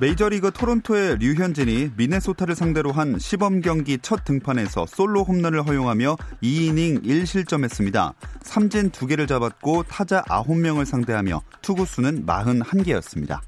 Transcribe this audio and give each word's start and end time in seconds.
메이저리그 0.00 0.52
토론토의 0.52 1.18
류현진이 1.18 1.90
미네소타를 1.96 2.54
상대로 2.54 2.92
한 2.92 3.18
시범 3.18 3.60
경기 3.60 3.98
첫 3.98 4.24
등판에서 4.24 4.86
솔로 4.86 5.24
홈런을 5.24 5.66
허용하며 5.66 6.16
2이닝 6.40 7.04
1실점했습니다. 7.04 8.14
삼진 8.42 8.90
2개를 8.92 9.26
잡았고 9.26 9.82
타자 9.84 10.22
9명을 10.22 10.84
상대하며 10.84 11.42
투구수는 11.62 12.26
41개였습니다. 12.26 13.40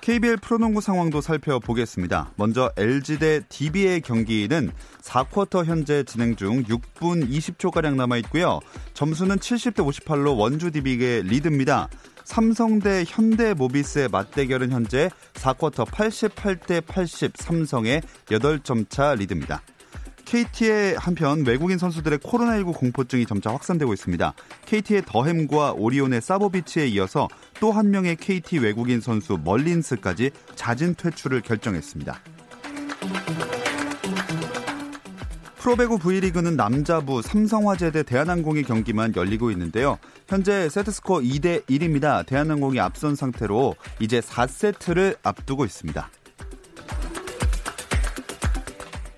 KBL 0.00 0.38
프로농구 0.38 0.80
상황도 0.80 1.20
살펴보겠습니다. 1.20 2.32
먼저 2.34 2.72
LG 2.76 3.20
대 3.20 3.40
DB의 3.48 4.00
경기는 4.00 4.72
4쿼터 5.00 5.64
현재 5.64 6.02
진행 6.02 6.34
중 6.34 6.64
6분 6.64 7.30
20초가량 7.30 7.94
남아 7.94 8.16
있고요. 8.16 8.58
점수는 8.94 9.36
70대 9.36 9.76
58로 9.76 10.36
원주 10.36 10.72
DB의 10.72 11.22
리드입니다. 11.22 11.88
삼성대 12.24 13.04
현대모비스의 13.06 14.08
맞대결은 14.08 14.70
현재 14.70 15.10
4쿼터 15.34 15.86
88대 15.86 16.84
80 16.86 17.32
삼성의 17.36 18.02
8점 18.26 18.88
차 18.88 19.14
리드입니다. 19.14 19.62
KT의 20.24 20.96
한편 20.96 21.44
외국인 21.44 21.76
선수들의 21.76 22.18
코로나19 22.20 22.74
공포증이 22.74 23.26
점차 23.26 23.50
확산되고 23.50 23.92
있습니다. 23.92 24.32
KT의 24.64 25.02
더햄과 25.04 25.72
오리온의 25.72 26.22
사보비치에 26.22 26.86
이어서 26.88 27.28
또 27.60 27.72
한 27.72 27.90
명의 27.90 28.16
KT 28.16 28.58
외국인 28.58 29.00
선수 29.00 29.38
멀린스까지 29.42 30.30
자진 30.54 30.94
퇴출을 30.94 31.42
결정했습니다. 31.42 32.18
프로배구 35.62 36.00
V리그는 36.00 36.56
남자부 36.56 37.22
삼성화재 37.22 37.92
대 37.92 38.02
대한항공의 38.02 38.64
경기만 38.64 39.14
열리고 39.14 39.52
있는데요. 39.52 39.96
현재 40.26 40.68
세트스코어 40.68 41.20
2대 41.20 41.64
1입니다. 41.66 42.26
대한항공이 42.26 42.80
앞선 42.80 43.14
상태로 43.14 43.76
이제 44.00 44.18
4세트를 44.18 45.18
앞두고 45.22 45.64
있습니다. 45.64 46.10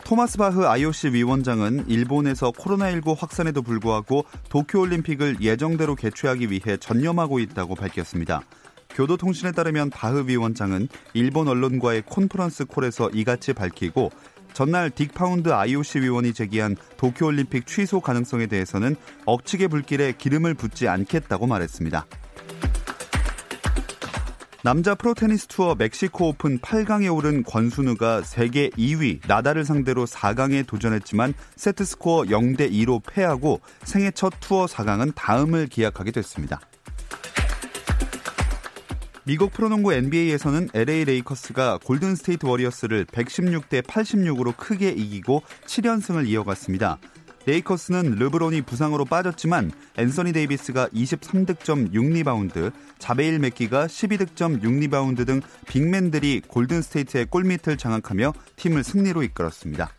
토마스 0.04 0.36
바흐 0.36 0.66
IOC 0.66 1.14
위원장은 1.14 1.88
일본에서 1.88 2.50
코로나19 2.50 3.16
확산에도 3.18 3.62
불구하고 3.62 4.26
도쿄올림픽을 4.50 5.38
예정대로 5.40 5.94
개최하기 5.94 6.50
위해 6.50 6.76
전념하고 6.76 7.38
있다고 7.38 7.74
밝혔습니다. 7.74 8.42
교도통신에 8.90 9.52
따르면 9.52 9.88
바흐 9.88 10.24
위원장은 10.28 10.88
일본 11.14 11.48
언론과의 11.48 12.02
콘퍼런스 12.02 12.66
콜에서 12.66 13.08
이같이 13.10 13.54
밝히고 13.54 14.10
전날 14.54 14.88
딕 14.88 15.12
파운드 15.12 15.50
IOC 15.50 16.00
위원이 16.00 16.32
제기한 16.32 16.76
도쿄올림픽 16.96 17.66
취소 17.66 18.00
가능성에 18.00 18.46
대해서는 18.46 18.96
억측의 19.26 19.68
불길에 19.68 20.12
기름을 20.16 20.54
붓지 20.54 20.88
않겠다고 20.88 21.46
말했습니다. 21.46 22.06
남자 24.62 24.94
프로테니스 24.94 25.48
투어 25.48 25.74
멕시코 25.74 26.28
오픈 26.28 26.58
8강에 26.58 27.14
오른 27.14 27.42
권순우가 27.42 28.22
세계 28.22 28.70
2위 28.70 29.20
나달을 29.26 29.66
상대로 29.66 30.06
4강에 30.06 30.66
도전했지만 30.66 31.34
세트스코어 31.56 32.22
0대 32.22 32.72
2로 32.72 33.02
패하고 33.06 33.60
생애 33.82 34.10
첫 34.10 34.32
투어 34.40 34.64
4강은 34.64 35.12
다음을 35.14 35.66
기약하게 35.66 36.12
됐습니다. 36.12 36.60
미국 39.26 39.54
프로농구 39.54 39.94
NBA에서는 39.94 40.68
LA 40.74 41.06
레이커스가 41.06 41.78
골든 41.82 42.14
스테이트 42.14 42.44
워리어스를 42.44 43.06
116대 43.06 43.80
86으로 43.80 44.54
크게 44.54 44.90
이기고 44.90 45.42
7연승을 45.64 46.28
이어갔습니다. 46.28 46.98
레이커스는 47.46 48.16
르브론이 48.16 48.62
부상으로 48.62 49.06
빠졌지만 49.06 49.70
앤서니 49.96 50.34
데이비스가 50.34 50.88
23득점 50.88 51.94
6리바운드, 51.94 52.70
자베일 52.98 53.38
맥기가 53.38 53.86
12득점 53.86 54.62
6리바운드 54.62 55.26
등 55.26 55.40
빅맨들이 55.68 56.42
골든 56.46 56.82
스테이트의 56.82 57.26
골밑을 57.26 57.78
장악하며 57.78 58.34
팀을 58.56 58.84
승리로 58.84 59.22
이끌었습니다. 59.22 59.90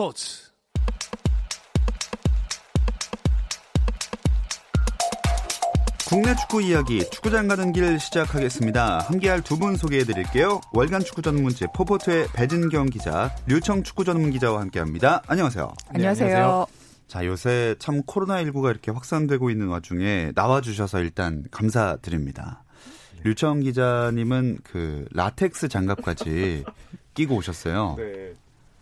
스포츠. 0.00 0.50
국내 6.08 6.34
축구 6.36 6.62
이야기 6.62 7.00
축구장 7.10 7.46
가는 7.48 7.70
길 7.72 8.00
시작하겠습니다. 8.00 9.00
함께할 9.00 9.42
두 9.42 9.58
분 9.58 9.76
소개해 9.76 10.04
드릴게요. 10.04 10.62
월간 10.72 11.02
축구 11.02 11.20
전문지 11.20 11.66
포포트의 11.74 12.28
배진경 12.32 12.86
기자, 12.86 13.36
류청 13.46 13.82
축구 13.82 14.04
전문 14.06 14.30
기자와 14.30 14.62
함께합니다. 14.62 15.22
안녕하세요. 15.26 15.70
안녕하세요. 15.90 16.28
네, 16.28 16.34
안녕하세요. 16.34 16.66
자, 17.06 17.26
요새 17.26 17.74
참 17.78 18.00
코로나19가 18.04 18.70
이렇게 18.70 18.90
확산되고 18.90 19.50
있는 19.50 19.66
와중에 19.68 20.32
나와주셔서 20.34 21.00
일단 21.00 21.44
감사드립니다. 21.50 22.64
류청 23.22 23.60
기자님은 23.60 24.60
그 24.64 25.04
라텍스 25.12 25.68
장갑까지 25.68 26.64
끼고 27.12 27.36
오셨어요. 27.36 27.96
네. 27.98 28.32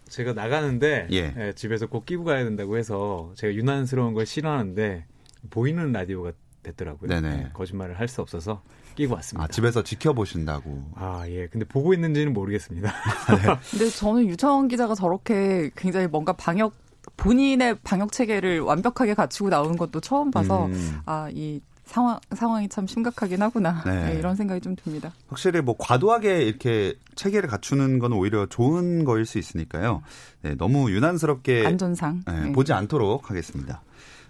제가 0.09 0.33
나가는데 0.33 1.09
예. 1.11 1.31
네, 1.33 1.53
집에서 1.53 1.87
꼭 1.87 2.07
끼고 2.07 2.25
가야 2.25 2.45
된다고 2.45 2.77
해서 2.77 3.33
제가 3.37 3.55
유난스러운 3.55 4.15
걸 4.15 4.27
싫어하는데 4.27 5.05
보이는 5.51 5.93
라디오가 5.93 6.33
됐더라고요. 6.63 7.09
네네. 7.09 7.37
네, 7.37 7.51
거짓말을 7.55 7.99
할 7.99 8.09
수 8.09 8.21
없어서 8.21 8.63
끼고 8.97 9.15
왔습니다. 9.15 9.45
아, 9.45 9.49
집에서 9.49 9.83
지켜보신다고. 9.83 10.93
아, 10.97 11.25
예. 11.29 11.47
근데 11.47 11.65
보고 11.65 11.95
있는지는 11.95 12.33
모르겠습니다. 12.33 12.91
네. 13.37 13.57
근데 13.71 13.89
저는 13.91 14.27
유창원 14.27 14.69
기자가 14.69 14.95
저렇게 14.95 15.71
굉장히 15.77 16.07
뭔가 16.09 16.33
방역 16.33 16.75
본인의 17.17 17.79
방역 17.85 18.13
체계를 18.13 18.61
완벽하게 18.61 19.15
갖추고 19.15 19.49
나오는 19.51 19.77
것도 19.77 20.01
처음 20.01 20.31
봐서 20.31 20.67
음. 20.67 21.01
아, 21.07 21.29
이 21.33 21.61
상황 21.89 22.21
상황이 22.35 22.69
참 22.69 22.87
심각하긴 22.87 23.41
하구나 23.41 23.83
네. 23.85 24.11
네, 24.11 24.19
이런 24.19 24.37
생각이 24.37 24.61
좀 24.61 24.77
듭니다. 24.77 25.13
확실히 25.29 25.63
뭐 25.63 25.75
과도하게 25.79 26.43
이렇게 26.43 26.95
체계를 27.15 27.49
갖추는 27.49 27.99
건 27.99 28.13
오히려 28.13 28.47
좋은 28.47 29.05
거일 29.05 29.25
수 29.25 29.39
있으니까요. 29.39 30.03
네, 30.43 30.55
너무 30.55 30.91
유난스럽게 30.91 31.67
안전상 31.67 32.23
네, 32.27 32.41
네. 32.41 32.53
보지 32.53 32.75
않도록 32.75 33.31
하겠습니다. 33.31 33.83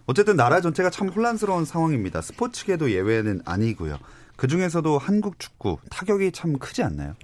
어쨌든 0.07 0.37
나라 0.37 0.61
전체가 0.61 0.89
참 0.89 1.09
혼란스러운 1.09 1.65
상황입니다. 1.65 2.23
스포츠계도 2.23 2.93
예외는 2.93 3.43
아니고요. 3.45 3.99
그 4.37 4.47
중에서도 4.47 4.99
한국 4.99 5.41
축구 5.41 5.79
타격이 5.91 6.31
참 6.31 6.57
크지 6.61 6.85
않나요? 6.85 7.15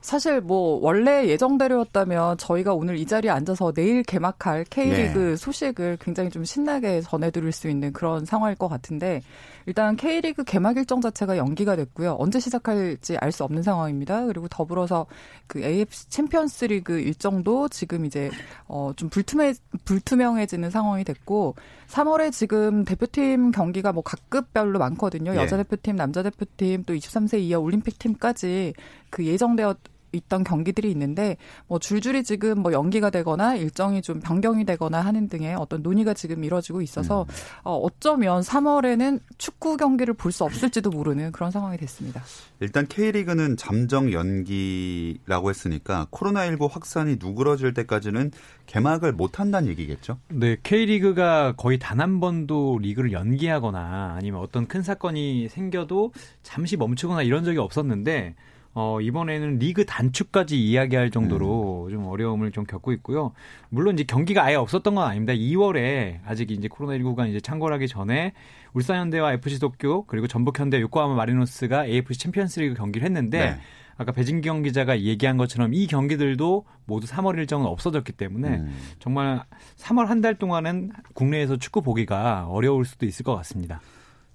사실 0.00 0.40
뭐 0.40 0.80
원래 0.82 1.28
예정대로였다면 1.28 2.36
저희가 2.36 2.74
오늘 2.74 2.98
이 2.98 3.06
자리에 3.06 3.30
앉아서 3.30 3.72
내일 3.72 4.02
개막할 4.02 4.64
K리그 4.68 5.18
네. 5.18 5.36
소식을 5.36 5.98
굉장히 6.00 6.30
좀 6.30 6.44
신나게 6.44 7.00
전해드릴 7.00 7.52
수 7.52 7.68
있는 7.68 7.92
그런 7.92 8.24
상황일 8.24 8.56
것 8.56 8.66
같은데 8.66 9.22
일단 9.66 9.96
K리그 9.96 10.44
개막 10.44 10.76
일정 10.76 11.00
자체가 11.00 11.36
연기가 11.36 11.76
됐고요. 11.76 12.16
언제 12.18 12.40
시작할지 12.40 13.16
알 13.18 13.32
수 13.32 13.42
없는 13.44 13.62
상황입니다. 13.62 14.26
그리고 14.26 14.46
더불어서 14.48 15.06
그 15.46 15.60
AFC 15.62 16.08
챔피언스 16.10 16.66
리그 16.66 17.00
일정도 17.00 17.68
지금 17.68 18.04
이제 18.04 18.30
어 18.68 18.92
좀 18.96 19.08
불투명 19.08 19.54
불투명해지는 19.84 20.70
상황이 20.70 21.02
됐고 21.04 21.56
3월에 21.88 22.30
지금 22.32 22.84
대표팀 22.84 23.50
경기가 23.50 23.92
뭐 23.92 24.02
각급별로 24.02 24.78
많거든요. 24.78 25.32
예. 25.32 25.36
여자 25.36 25.56
대표팀, 25.56 25.96
남자 25.96 26.22
대표팀, 26.22 26.84
또 26.84 26.94
23세 26.94 27.40
이하 27.40 27.58
올림픽 27.58 27.98
팀까지 27.98 28.74
그 29.10 29.24
예정되어 29.26 29.74
있던 30.14 30.44
경기들이 30.44 30.90
있는데 30.92 31.36
뭐 31.66 31.78
줄줄이 31.78 32.22
지금 32.22 32.60
뭐 32.60 32.72
연기가 32.72 33.10
되거나 33.10 33.56
일정이 33.56 34.02
좀 34.02 34.20
변경이 34.20 34.64
되거나 34.64 35.00
하는 35.00 35.28
등의 35.28 35.56
어떤 35.56 35.82
논의가 35.82 36.14
지금 36.14 36.44
이뤄지고 36.44 36.82
있어서 36.82 37.22
음. 37.22 37.34
어, 37.64 37.76
어쩌면 37.76 38.40
3월에는 38.42 39.20
축구 39.38 39.76
경기를 39.76 40.14
볼 40.14 40.30
수 40.34 40.44
없을지도 40.44 40.90
모르는 40.90 41.30
그런 41.32 41.50
상황이 41.50 41.76
됐습니다. 41.76 42.22
일단 42.60 42.86
K리그는 42.88 43.56
잠정 43.56 44.12
연기라고 44.12 45.50
했으니까 45.50 46.06
코로나19 46.10 46.68
확산이 46.70 47.16
누그러질 47.20 47.74
때까지는 47.74 48.30
개막을 48.66 49.12
못 49.12 49.38
한다는 49.40 49.68
얘기겠죠? 49.68 50.18
네, 50.28 50.56
K리그가 50.62 51.54
거의 51.56 51.78
단 51.78 51.94
한 52.04 52.20
번도 52.20 52.80
리그를 52.82 53.12
연기하거나 53.12 54.16
아니면 54.18 54.40
어떤 54.40 54.66
큰 54.66 54.82
사건이 54.82 55.48
생겨도 55.48 56.12
잠시 56.42 56.76
멈추거나 56.76 57.22
이런 57.22 57.44
적이 57.44 57.58
없었는데 57.58 58.34
어, 58.74 59.00
이번에는 59.00 59.58
리그 59.58 59.86
단축까지 59.86 60.60
이야기할 60.60 61.10
정도로 61.10 61.86
음. 61.86 61.90
좀 61.90 62.06
어려움을 62.06 62.50
좀 62.50 62.64
겪고 62.64 62.92
있고요. 62.94 63.32
물론 63.68 63.94
이제 63.94 64.02
경기가 64.04 64.42
아예 64.44 64.56
없었던 64.56 64.94
건 64.96 65.06
아닙니다. 65.06 65.32
2월에 65.32 66.18
아직 66.26 66.50
이제 66.50 66.66
코로나19가 66.68 67.28
이제 67.28 67.40
창궐하기 67.40 67.86
전에 67.88 68.32
울산현대와 68.72 69.34
FC 69.34 69.60
도쿄 69.60 70.04
그리고 70.06 70.26
전북현대 70.26 70.80
요코하마 70.80 71.14
마리노스가 71.14 71.86
AFC 71.86 72.18
챔피언스리그 72.18 72.74
경기를 72.74 73.06
했는데 73.06 73.38
네. 73.38 73.56
아까 73.96 74.10
배진경 74.10 74.62
기자가 74.62 74.98
얘기한 75.00 75.36
것처럼 75.36 75.72
이 75.72 75.86
경기들도 75.86 76.64
모두 76.84 77.06
3월 77.06 77.38
일정은 77.38 77.66
없어졌기 77.66 78.10
때문에 78.12 78.48
음. 78.56 78.76
정말 78.98 79.44
3월 79.76 80.06
한 80.06 80.20
달 80.20 80.34
동안은 80.34 80.90
국내에서 81.14 81.58
축구 81.58 81.80
보기가 81.80 82.46
어려울 82.48 82.86
수도 82.86 83.06
있을 83.06 83.24
것 83.24 83.36
같습니다. 83.36 83.80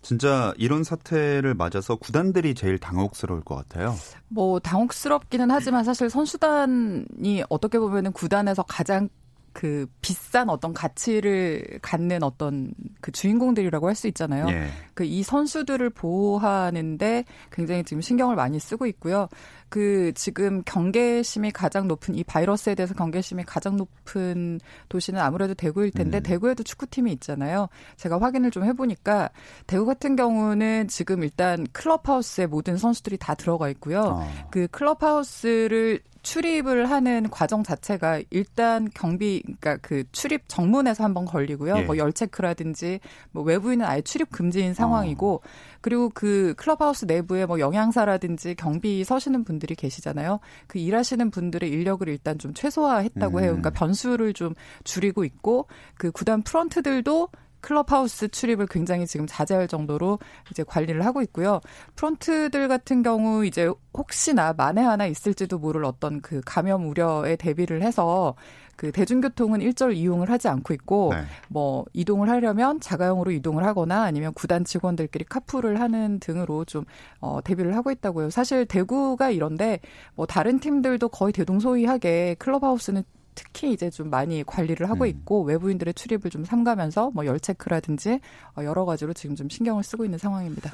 진짜 0.02 0.54
이런 0.58 0.84
사태를 0.84 1.54
맞아서 1.54 1.96
구단들이 1.96 2.56
제일 2.56 2.78
당혹스러울 2.78 3.42
것 3.42 3.56
같아요. 3.56 3.96
뭐 4.30 4.60
당혹스럽기는 4.60 5.52
하지만 5.52 5.84
사실 5.84 6.10
선수단이 6.10 7.44
어떻게 7.50 7.80
보면은 7.80 8.12
구단에서 8.14 8.64
가장 8.64 9.10
그 9.60 9.88
비싼 10.00 10.48
어떤 10.48 10.74
가치를 10.74 11.80
갖는 11.82 12.24
어떤 12.24 12.72
그 13.02 13.12
주인공들이라고 13.12 13.90
할 13.90 13.96
수 14.00 14.08
있잖아요. 14.08 14.48
예. 14.48 14.70
그이 14.94 15.22
선수들을 15.22 15.90
보호하는데 15.90 17.26
굉장히 17.52 17.84
지금 17.84 18.00
신경을 18.00 18.38
많이 18.38 18.58
쓰고 18.58 18.86
있고요. 18.86 19.28
그 19.68 20.14
지금 20.16 20.64
경계심이 20.64 21.52
가장 21.52 21.90
높은 21.90 22.16
이 22.16 22.24
바이러스에 22.24 22.74
대해서 22.76 22.94
경계심이 22.94 23.44
가장 23.44 23.76
높은 23.76 24.62
도시는 24.88 25.20
아무래도 25.20 25.54
대구일 25.54 25.92
텐데 25.92 26.20
음. 26.20 26.24
대구에도 26.24 26.64
축구팀이 26.64 27.12
있잖아요. 27.14 27.68
제가 27.98 28.22
확인을 28.22 28.52
좀 28.52 28.64
해보니까 28.64 29.30
대구 29.68 29.86
같은 29.86 30.16
경우는 30.16 30.88
지금 30.88 31.24
일단 31.24 31.68
클럽하우스에 31.74 32.48
모든 32.48 32.78
선수들이 32.78 33.18
다 33.18 33.36
들어가 33.36 33.68
있고요. 33.70 34.00
어. 34.00 34.48
그 34.52 34.68
클럽하우스를 34.70 36.00
출입을 36.22 36.90
하는 36.90 37.30
과정 37.30 37.64
자체가 37.64 38.22
일단 38.30 38.90
경비 38.94 39.42
그러니까 39.44 39.78
그 39.78 40.04
출입 40.12 40.44
정문에서 40.48 41.04
한번 41.04 41.26
걸리고요. 41.26 41.78
예. 41.78 41.82
뭐 41.84 42.00
열 42.00 42.14
체크라든지 42.14 43.00
뭐 43.32 43.44
외부인은 43.44 43.86
아예 43.86 44.02
출입 44.02 44.32
금지인 44.32 44.74
상황이고 44.74 45.36
어. 45.36 45.40
그리고 45.82 46.10
그 46.14 46.54
클럽하우스 46.58 47.06
내부에 47.06 47.46
뭐 47.46 47.60
영양사라든지 47.60 48.56
경비 48.56 49.04
서시는 49.04 49.44
분들이 49.44 49.76
계시잖아요. 49.76 50.40
그 50.68 50.80
일하시는 50.80 51.30
분들의 51.32 51.70
인력을 51.70 52.08
일단 52.08 52.38
좀 52.38 52.54
최소화했다고 52.54 53.38
음. 53.38 53.44
해요. 53.44 53.50
그러니까 53.52 53.70
변수를 53.72 54.34
좀 54.34 54.54
줄이고 54.84 55.24
있고 55.26 55.68
그 55.98 56.12
구단 56.12 56.42
프런트들도 56.42 57.30
클럽하우스 57.62 58.28
출입을 58.30 58.68
굉장히 58.68 59.06
지금 59.06 59.26
자제할 59.28 59.68
정도로 59.68 60.20
이제 60.52 60.64
관리를 60.64 61.06
하고 61.06 61.22
있고요. 61.22 61.62
프론트들 61.96 62.68
같은 62.68 63.04
경우 63.04 63.46
이제 63.46 63.72
혹시나 63.94 64.54
만에 64.54 64.82
하나 64.82 65.06
있을지도 65.06 65.60
모를 65.60 65.84
어떤 65.86 66.22
그 66.22 66.42
감염 66.46 66.88
우려에 66.88 67.36
대비를 67.36 67.82
해서 67.82 68.36
그 68.80 68.94
대중교통은 68.94 69.60
일절 69.60 69.92
이용을 69.92 70.30
하지 70.30 70.48
않고 70.48 70.74
있고 70.74 71.10
네. 71.14 71.24
뭐 71.50 71.84
이동을 71.92 72.30
하려면 72.30 72.80
자가용으로 72.80 73.32
이동을 73.32 73.66
하거나 73.66 74.04
아니면 74.04 74.34
구단 74.34 74.64
직원들끼리 74.64 75.26
카풀을 75.26 75.82
하는 75.82 76.22
등으로 76.22 76.64
좀 76.64 76.86
어, 77.20 77.40
대비를 77.44 77.76
하고 77.76 77.92
있다고요. 77.92 78.30
사실 78.30 78.66
대구가 78.66 79.32
이런데 79.32 79.82
뭐 80.16 80.26
다른 80.26 80.60
팀들도 80.60 81.10
거의 81.10 81.34
대동소이하게 81.34 82.38
클럽하우스는 82.40 83.04
특히 83.36 83.72
이제 83.72 83.90
좀 83.90 84.10
많이 84.10 84.44
관리를 84.44 84.90
하고 84.90 85.06
음. 85.06 85.10
있고 85.10 85.44
음. 85.44 85.48
외부인들의 85.48 85.94
출입을 85.94 86.30
좀 86.30 86.44
삼가면서 86.44 87.12
뭐 87.12 87.26
열 87.26 87.40
체크라든지 87.40 88.20
어, 88.58 88.64
여러 88.64 88.86
가지로 88.86 89.14
지금 89.14 89.36
좀 89.36 89.50
신경을 89.50 89.84
쓰고 89.84 90.04
있는 90.04 90.18
상황입니다. 90.18 90.72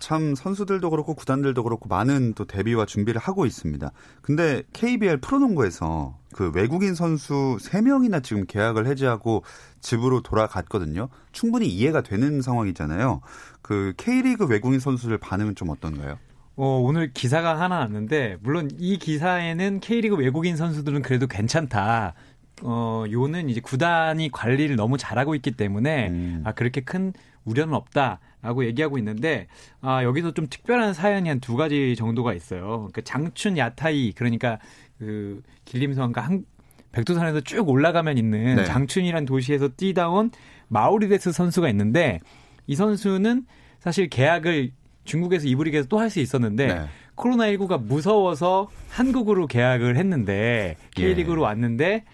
참 0.00 0.34
선수들도 0.34 0.90
그렇고 0.90 1.14
구단들도 1.14 1.62
그렇고 1.62 1.88
많은 1.88 2.34
또 2.34 2.46
대비와 2.46 2.86
준비를 2.86 3.20
하고 3.20 3.46
있습니다. 3.46 3.92
근데 4.22 4.62
KBL 4.72 5.18
프로농구에서 5.18 6.18
그 6.32 6.50
외국인 6.54 6.94
선수 6.94 7.58
3명이나 7.60 8.22
지금 8.24 8.44
계약을 8.46 8.86
해지하고 8.86 9.44
집으로 9.80 10.22
돌아갔거든요. 10.22 11.08
충분히 11.32 11.68
이해가 11.68 12.00
되는 12.00 12.42
상황이잖아요. 12.42 13.20
그 13.62 13.92
K리그 13.96 14.46
외국인 14.46 14.80
선수들 14.80 15.18
반응은 15.18 15.54
좀 15.54 15.68
어떤가요? 15.68 16.18
어, 16.56 16.78
오늘 16.78 17.12
기사가 17.12 17.58
하나 17.60 17.78
왔는데 17.80 18.36
물론 18.40 18.70
이 18.78 18.96
기사에는 18.98 19.80
K리그 19.80 20.16
외국인 20.16 20.56
선수들은 20.56 21.02
그래도 21.02 21.26
괜찮다. 21.26 22.14
어, 22.62 23.04
요는 23.10 23.48
이제 23.50 23.60
구단이 23.60 24.30
관리를 24.30 24.76
너무 24.76 24.96
잘하고 24.96 25.34
있기 25.34 25.50
때문에 25.52 26.08
음. 26.08 26.42
아 26.44 26.52
그렇게 26.52 26.80
큰 26.82 27.12
우려는 27.44 27.74
없다라고 27.74 28.64
얘기하고 28.66 28.96
있는데 28.98 29.48
아 29.80 30.04
여기서 30.04 30.32
좀 30.32 30.46
특별한 30.48 30.94
사연이 30.94 31.28
한 31.28 31.40
두 31.40 31.56
가지 31.56 31.96
정도가 31.96 32.32
있어요. 32.32 32.88
그 32.92 33.02
장춘 33.02 33.58
야타이 33.58 34.12
그러니까 34.12 34.58
그 34.98 35.42
길림성과 35.64 36.20
한 36.20 36.44
백두산에서 36.92 37.40
쭉 37.40 37.68
올라가면 37.68 38.16
있는 38.16 38.54
네. 38.54 38.64
장춘이란 38.64 39.24
도시에서 39.24 39.68
뛰다 39.76 40.08
온 40.08 40.30
마우리데스 40.68 41.32
선수가 41.32 41.68
있는데 41.70 42.20
이 42.68 42.76
선수는 42.76 43.44
사실 43.80 44.08
계약을 44.08 44.70
중국에서 45.04 45.46
이브리그에서 45.46 45.88
또 45.88 45.98
할 45.98 46.10
수 46.10 46.20
있었는데 46.20 46.66
네. 46.66 46.86
코로나19가 47.16 47.82
무서워서 47.82 48.68
한국으로 48.90 49.46
계약을 49.46 49.96
했는데 49.96 50.76
K리그로 50.94 51.42
예. 51.42 51.44
왔는데 51.44 52.04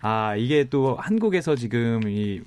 아 0.00 0.36
이게 0.36 0.64
또 0.64 0.96
한국에서 0.96 1.56
지금 1.56 2.02
이 2.06 2.40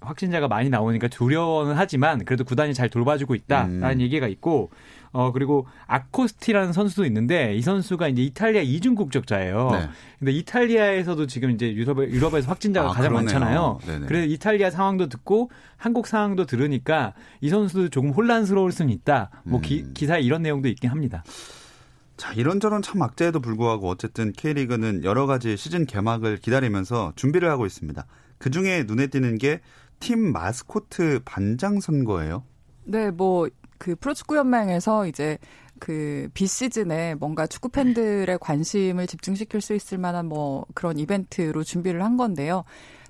확진자가 0.00 0.48
많이 0.48 0.68
나오니까 0.68 1.08
두려워는 1.08 1.74
하지만 1.74 2.24
그래도 2.24 2.44
구단이 2.44 2.74
잘 2.74 2.88
돌봐주고 2.88 3.34
있다라는 3.34 3.92
음. 3.92 4.00
얘기가 4.00 4.28
있고 4.28 4.70
어 5.12 5.32
그리고 5.32 5.66
아코스티라는 5.86 6.72
선수도 6.72 7.04
있는데 7.06 7.54
이 7.54 7.62
선수가 7.62 8.08
이제 8.08 8.22
이탈리아 8.22 8.62
이중 8.62 8.94
국적자예요. 8.94 9.70
네. 9.72 9.88
근데 10.18 10.32
이탈리아에서도 10.32 11.26
지금 11.26 11.50
이제 11.50 11.72
유럽 11.72 11.98
유럽에서 12.00 12.48
확진자가 12.48 12.90
아, 12.90 12.92
가장 12.92 13.12
그러네요. 13.12 13.24
많잖아요. 13.24 13.78
네네. 13.86 14.06
그래서 14.06 14.26
이탈리아 14.26 14.70
상황도 14.70 15.08
듣고 15.08 15.50
한국 15.76 16.06
상황도 16.06 16.46
들으니까 16.46 17.14
이 17.40 17.48
선수도 17.48 17.88
조금 17.88 18.10
혼란스러울 18.10 18.72
수는 18.72 18.92
있다. 18.92 19.30
뭐 19.44 19.60
기, 19.60 19.82
음. 19.82 19.92
기 19.94 20.06
사에 20.06 20.20
이런 20.20 20.42
내용도 20.42 20.68
있긴 20.68 20.90
합니다. 20.90 21.24
자, 22.16 22.32
이런저런 22.32 22.80
참 22.80 23.02
악재에도 23.02 23.40
불구하고 23.40 23.90
어쨌든 23.90 24.32
K리그는 24.32 25.04
여러 25.04 25.26
가지 25.26 25.56
시즌 25.56 25.84
개막을 25.84 26.38
기다리면서 26.38 27.12
준비를 27.14 27.50
하고 27.50 27.66
있습니다. 27.66 28.06
그 28.38 28.50
중에 28.50 28.84
눈에 28.86 29.08
띄는 29.08 29.38
게 29.38 29.60
팀 30.00 30.32
마스코트 30.32 31.20
반장 31.24 31.80
선거예요. 31.80 32.44
네, 32.84 33.10
뭐 33.10 33.48
그 33.78 33.96
프로축구 33.96 34.36
연맹에서 34.36 35.06
이제 35.06 35.38
그 35.78 36.28
비시즌에 36.34 37.14
뭔가 37.16 37.46
축구 37.46 37.68
팬들의 37.68 38.38
관심을 38.40 39.06
집중시킬 39.06 39.60
수 39.60 39.74
있을 39.74 39.98
만한 39.98 40.26
뭐 40.26 40.64
그런 40.74 40.98
이벤트로 40.98 41.64
준비를 41.64 42.02
한 42.02 42.16
건데요. 42.16 42.64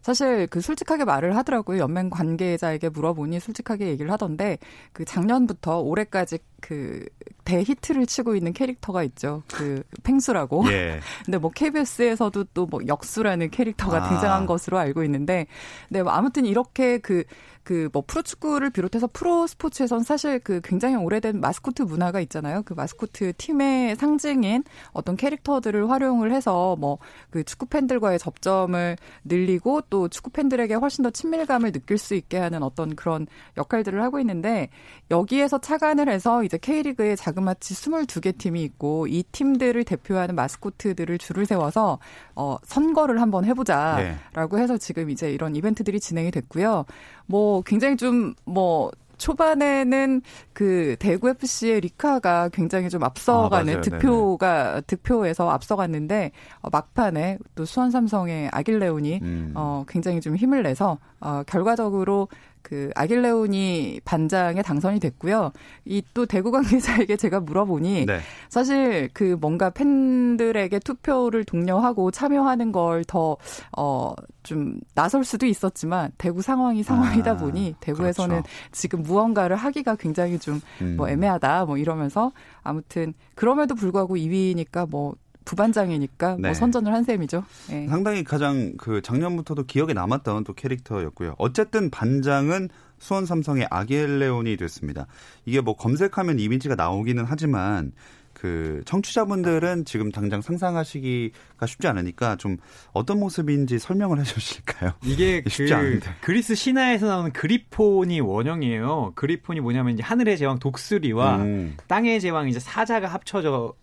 사실 0.07 0.47
그 0.47 0.61
솔직하게 0.61 1.05
말을 1.05 1.35
하더라고요. 1.37 1.81
연맹 1.81 2.11
관계자에게 2.11 2.91
물어보니 2.91 3.41
솔직하게 3.41 3.89
얘기를 3.89 4.13
하던데 4.13 4.57
그 4.93 5.05
작년부터 5.05 5.81
올해까지 5.81 6.39
그 6.61 7.05
대히트를 7.45 8.07
치고 8.07 8.37
있는 8.37 8.53
캐릭터가 8.53 9.03
있죠. 9.03 9.43
그 9.53 9.83
팽수라고. 10.05 10.65
예. 10.71 11.01
근데 11.27 11.39
뭐 11.39 11.51
KBS에서도 11.51 12.45
또 12.55 12.67
뭐 12.67 12.81
역수라는 12.87 13.51
캐릭터가 13.51 14.05
아. 14.05 14.09
등장한 14.09 14.47
것으로 14.47 14.79
알고 14.79 15.03
있는데 15.05 15.47
네, 15.89 16.05
뭐 16.05 16.13
아무튼 16.13 16.47
이렇게 16.47 16.99
그 16.99 17.25
그 17.67 17.91
뭐 17.93 18.03
프로축구를 18.07 18.71
비롯해서 18.71 19.09
프로 19.13 19.47
스포츠에선 19.47 20.03
사실 20.03 20.39
그 20.41 20.61
굉장히 20.63 20.97
오래된 20.97 21.41
마스코트 21.41 21.83
문화가 21.83 22.21
있잖아요. 22.21 22.63
그 22.65 22.75
마스코트 22.75 23.33
팀의 23.37 23.97
상징인 23.97 24.65
어떤 24.93 25.17
캐릭터들을 25.17 25.91
활용을 25.91 26.33
해서 26.33 26.77
뭐 26.77 26.99
그 27.31 27.45
축구 27.45 27.67
팬들과의 27.67 28.19
접점을 28.19 28.97
늘리고 29.25 29.83
또 29.91 30.09
축구 30.09 30.31
팬들에게 30.31 30.75
훨씬 30.75 31.03
더 31.03 31.11
친밀감을 31.11 31.73
느낄 31.73 31.99
수 31.99 32.15
있게 32.15 32.39
하는 32.39 32.63
어떤 32.63 32.95
그런 32.95 33.27
역할들을 33.57 34.03
하고 34.03 34.19
있는데 34.21 34.69
여기에서 35.11 35.59
차관을 35.59 36.09
해서 36.09 36.45
이제 36.45 36.59
K리그에 36.59 37.17
자그마치 37.17 37.75
22개 37.75 38.39
팀이 38.39 38.63
있고 38.63 39.07
이 39.07 39.23
팀들을 39.33 39.85
대표하는 39.85 40.35
마스코트들을 40.35 41.19
줄을 41.19 41.47
세워서 41.47 41.99
어 42.35 42.57
선거를 42.65 43.21
한번 43.21 43.45
해보자라고 43.45 44.57
네. 44.57 44.63
해서 44.63 44.77
지금 44.79 45.11
이제 45.11 45.31
이런 45.31 45.57
이벤트들이 45.57 46.01
진행이 46.01 46.31
됐고요. 46.31 46.85
뭐 47.27 47.63
굉장히 47.63 47.97
좀뭐 47.97 48.91
초반에는 49.19 50.23
그 50.53 50.97
대구 50.99 51.31
FC의 51.31 51.81
리카가 51.81 52.51
굉장히 52.51 52.91
좀 52.91 53.03
앞서가는 53.03 53.79
아, 53.79 53.81
득표가 53.81 54.69
네네. 54.69 54.81
득표에서 54.83 55.51
앞서갔는데 55.51 56.33
어, 56.61 56.69
막판에 56.71 57.39
또 57.55 57.65
수원 57.65 57.91
삼성의 57.91 58.51
아길레온이 58.53 59.21
음. 59.23 59.53
어 59.55 59.85
굉장히 59.89 60.21
좀 60.21 60.37
힘을 60.37 60.63
내서 60.63 60.99
어 61.21 61.43
결과적으로 61.47 62.29
그 62.67 62.91
아길레온이 62.97 64.01
반장에 64.05 64.61
당선이 64.61 64.99
됐고요. 64.99 65.53
이 65.85 66.03
또 66.15 66.25
대구 66.27 66.51
관계자에게 66.51 67.17
제가 67.17 67.41
물어보니 67.41 68.07
네. 68.07 68.21
사실 68.49 69.09
그 69.13 69.37
뭔가 69.41 69.71
팬들에게 69.71 70.79
투표를 70.81 71.45
독려하고 71.45 72.11
참여하는 72.11 72.73
걸 72.73 73.05
더 73.07 73.37
어 73.77 74.15
좀 74.43 74.79
나설 74.95 75.25
수도 75.25 75.45
있었지만 75.47 76.13
대구 76.19 76.41
상황이 76.41 76.83
상황이다 76.85 77.33
아, 77.33 77.37
보니 77.37 77.75
대구에서는 77.81 78.43
그렇죠. 78.43 78.49
지금 78.71 79.03
무언가를 79.03 79.57
하기가 79.57 79.97
굉장히 79.97 80.39
좀뭐 80.39 80.61
음. 80.83 81.09
애매하다 81.09 81.65
뭐 81.67 81.77
이러면서 81.79 82.31
아무튼 82.63 83.13
그럼에도 83.35 83.75
불구하고 83.75 84.15
2위니까 84.17 84.89
뭐 84.89 85.17
부반장이니까 85.47 86.29
뭐 86.29 86.37
네. 86.37 86.49
뭐 86.49 86.55
선전을 86.55 86.93
한 86.93 87.05
셈이죠. 87.05 87.43
네. 87.71 87.89
상당히 87.89 88.23
가장 88.23 88.75
그 88.77 89.01
작년부터도 89.01 89.65
기억에 89.65 89.95
남았던 89.95 90.45
또 90.45 90.53
캐릭터였고요. 90.53 91.37
어쨌든 91.39 91.89
반장은 91.89 92.69
수원 92.99 93.25
삼성의 93.25 93.69
아겔레온이 93.71 94.59
됐습니다. 94.59 95.07
이게 95.47 95.61
뭐 95.63 95.75
검색하면 95.77 96.39
이미지가 96.39 96.75
나오기는 96.75 97.25
하지만 97.27 97.93
그 98.33 98.83
청취자분들은 98.85 99.87
지금 99.87 100.13
당장 100.13 100.43
상상하시기가 100.43 101.65
쉽지 101.65 101.89
않으니까 101.89 102.37
좀 102.37 102.59
어떤 102.93 103.19
모습인지 103.19 103.79
설명을 103.79 104.19
해주실까요? 104.21 104.93
이게 105.05 105.43
쉽지 105.49 105.73
그 105.73 105.75
않은데. 105.75 106.11
그리스 106.21 106.55
신화에서 106.55 107.07
나오는 107.07 107.33
그리폰이 107.33 108.21
원형이에요. 108.21 109.13
그리폰이 109.15 109.61
뭐냐면 109.61 109.95
이제 109.95 110.03
하늘의 110.03 110.37
제왕 110.37 110.59
독수리와 110.59 111.37
음. 111.37 111.77
땅의 111.87 112.21
제왕 112.21 112.49
이제 112.49 112.59
사자가 112.59 113.09
합쳐져 113.09 113.75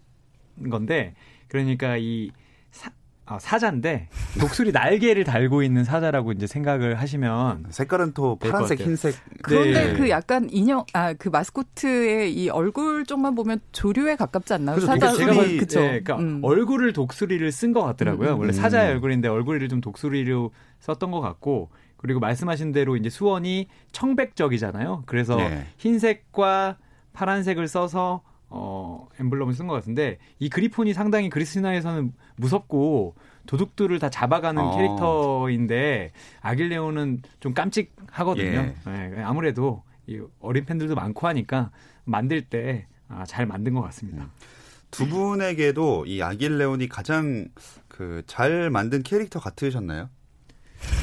건데 0.70 1.15
그러니까 1.53 1.98
이 1.98 2.31
사, 2.72 2.89
어, 3.27 3.38
사자인데 3.39 4.10
독수리 4.39 4.72
날개를 4.72 5.24
달고 5.24 5.62
있는 5.62 5.83
사자라고 5.83 6.31
이제 6.31 6.48
생각을 6.48 7.00
하시면 7.00 7.67
색깔은 7.69 8.13
또 8.13 8.38
파란색, 8.38 8.81
흰색. 8.81 9.15
그런데 9.43 9.91
네. 9.91 9.93
그 9.93 10.10
약간 10.10 10.50
인형 10.51 10.83
아 10.93 11.13
그 11.13 11.29
마스코트의 11.29 12.33
이 12.33 12.50
얼굴 12.50 13.05
쪽만 13.05 13.36
보면 13.36 13.62
조류에 13.72 14.15
가깝지 14.15 14.55
않나요? 14.55 14.75
그렇죠. 14.77 14.88
사자 14.88 15.13
제가 15.13 15.33
그쵸. 15.60 15.79
네, 15.79 16.01
그러니까 16.01 16.17
음. 16.17 16.39
얼굴을 16.43 16.91
독수리를 16.91 17.50
쓴 17.51 17.72
것 17.72 17.83
같더라고요. 17.83 18.33
음. 18.33 18.39
원래 18.39 18.51
사자의 18.51 18.91
얼굴인데 18.93 19.27
얼굴을 19.27 19.69
좀 19.69 19.79
독수리로 19.79 20.51
썼던 20.79 21.12
것 21.12 21.22
같고 21.22 21.69
그리고 21.98 22.19
말씀하신 22.19 22.72
대로 22.72 22.98
이제 22.98 23.10
수원이 23.12 23.67
청백적이잖아요. 23.91 25.03
그래서 25.05 25.36
네. 25.38 25.67
흰색과 25.77 26.77
파란색을 27.13 27.67
써서 27.67 28.24
어, 28.55 29.07
엠블럼을 29.19 29.53
쓴 29.53 29.67
것 29.67 29.74
같은데 29.74 30.19
이 30.39 30.48
그리폰이 30.50 30.93
상당히 30.93 31.29
그리스 31.29 31.53
신화에서는 31.53 32.13
무섭고 32.36 33.15
도둑들을 33.48 33.98
다 34.00 34.10
잡아가는 34.10 34.62
어. 34.62 34.75
캐릭터인데 34.77 36.12
아길레오는 36.41 37.22
좀 37.39 37.53
깜찍하거든요. 37.53 38.45
예. 38.48 38.75
네, 38.86 39.22
아무래도 39.24 39.83
이 40.07 40.22
어린 40.39 40.65
팬들도 40.65 40.95
많고 40.95 41.27
하니까 41.27 41.72
만들 42.05 42.43
때잘 42.43 42.86
아, 43.07 43.45
만든 43.45 43.74
것 43.74 43.81
같습니다. 43.81 44.24
음. 44.24 44.29
두 44.91 45.07
분에게도 45.07 46.05
이 46.05 46.22
아길레온이 46.22 46.88
가장 46.88 47.48
그 47.88 48.24
잘 48.27 48.69
만든 48.69 49.03
캐릭터 49.03 49.39
같으셨나요? 49.39 50.10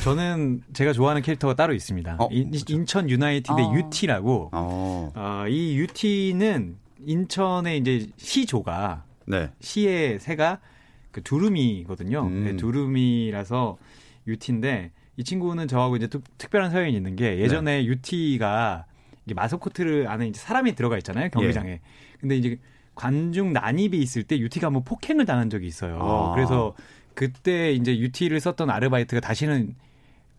저는 0.04 0.62
제가 0.73 0.92
좋아하는 0.92 1.23
캐릭터가 1.23 1.54
따로 1.54 1.73
있습니다. 1.73 2.16
어, 2.19 2.28
인, 2.30 2.52
천 2.87 3.09
유나이티드의 3.09 3.66
어. 3.66 3.75
UT라고. 3.75 4.50
어. 4.52 5.12
어, 5.14 5.45
이 5.49 5.76
UT는 5.78 6.76
인천의 7.07 7.78
이제 7.78 8.09
시조가 8.16 9.04
네. 9.26 9.50
시의 9.61 10.19
새가 10.19 10.61
그 11.11 11.23
두루미거든요. 11.23 12.23
음. 12.23 12.45
네, 12.45 12.57
두루미라서 12.57 13.78
유티인데 14.26 14.92
이 15.16 15.25
친구는 15.25 15.69
저하고 15.69 15.97
이제 15.97 16.07
특, 16.07 16.23
별한 16.50 16.71
사연이 16.71 16.95
있는 16.95 17.16
게 17.16 17.38
예전에 17.38 17.78
네. 17.78 17.85
유티가 17.85 18.87
마스코트를 19.35 20.09
안에 20.09 20.28
이제 20.28 20.40
사람이 20.40 20.75
들어가 20.75 20.97
있잖아요 20.99 21.28
경기장에. 21.30 21.71
예. 21.71 21.80
근데 22.21 22.37
이제 22.37 22.59
관중 22.95 23.52
난입이 23.52 23.99
있을 23.99 24.25
때 24.25 24.38
유티가 24.38 24.66
한번 24.66 24.85
폭행을 24.85 25.25
당한 25.26 25.50
적이 25.50 25.66
있어요. 25.66 25.99
아. 26.00 26.35
그래서 26.35 26.75
그때 27.14 27.73
이제 27.73 27.99
유티를 27.99 28.40
썼던 28.40 28.71
아르바이트가 28.71 29.21
다시는 29.21 29.75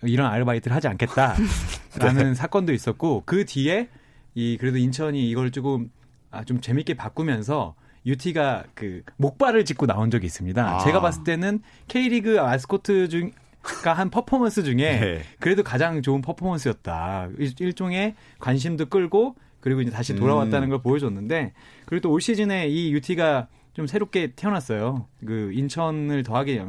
이런 0.03 0.31
아르바이트를 0.31 0.75
하지 0.75 0.87
않겠다라는 0.87 1.37
네. 2.15 2.33
사건도 2.33 2.73
있었고 2.73 3.23
그 3.25 3.45
뒤에 3.45 3.87
이 4.33 4.57
그래도 4.57 4.77
인천이 4.77 5.29
이걸 5.29 5.51
조금 5.51 5.89
아, 6.31 6.43
좀 6.43 6.61
재밌게 6.61 6.95
바꾸면서 6.95 7.75
UT가 8.05 8.63
그 8.73 9.03
목발을 9.17 9.65
짚고 9.65 9.85
나온 9.85 10.09
적이 10.09 10.25
있습니다. 10.25 10.75
아. 10.75 10.79
제가 10.79 11.01
봤을 11.01 11.23
때는 11.23 11.61
K리그 11.87 12.37
마스코트 12.37 13.09
중 13.09 13.31
그러니까 13.61 13.93
한 13.93 14.09
퍼포먼스 14.09 14.63
중에 14.63 14.75
네. 14.99 15.21
그래도 15.39 15.61
가장 15.63 16.01
좋은 16.01 16.21
퍼포먼스였다. 16.21 17.29
일, 17.37 17.73
종의 17.73 18.15
관심도 18.39 18.87
끌고 18.87 19.35
그리고 19.59 19.81
이제 19.81 19.91
다시 19.91 20.15
돌아왔다는 20.15 20.67
음. 20.67 20.69
걸 20.69 20.81
보여줬는데 20.81 21.53
그리고 21.85 22.01
또 22.01 22.11
올 22.11 22.21
시즌에 22.21 22.67
이 22.69 22.91
UT가 22.91 23.47
좀 23.73 23.85
새롭게 23.85 24.33
태어났어요. 24.35 25.07
그 25.25 25.51
인천을 25.53 26.23
더하게 26.23 26.65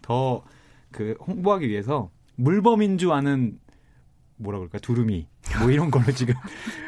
더 0.00 0.42
그 0.92 1.16
홍보하기 1.26 1.68
위해서 1.68 2.10
물범인 2.36 2.98
줄 2.98 3.10
아는 3.12 3.58
뭐라 4.36 4.58
그럴까 4.58 4.78
두루미 4.78 5.26
뭐 5.60 5.70
이런 5.70 5.90
걸로 5.90 6.12
지금 6.12 6.34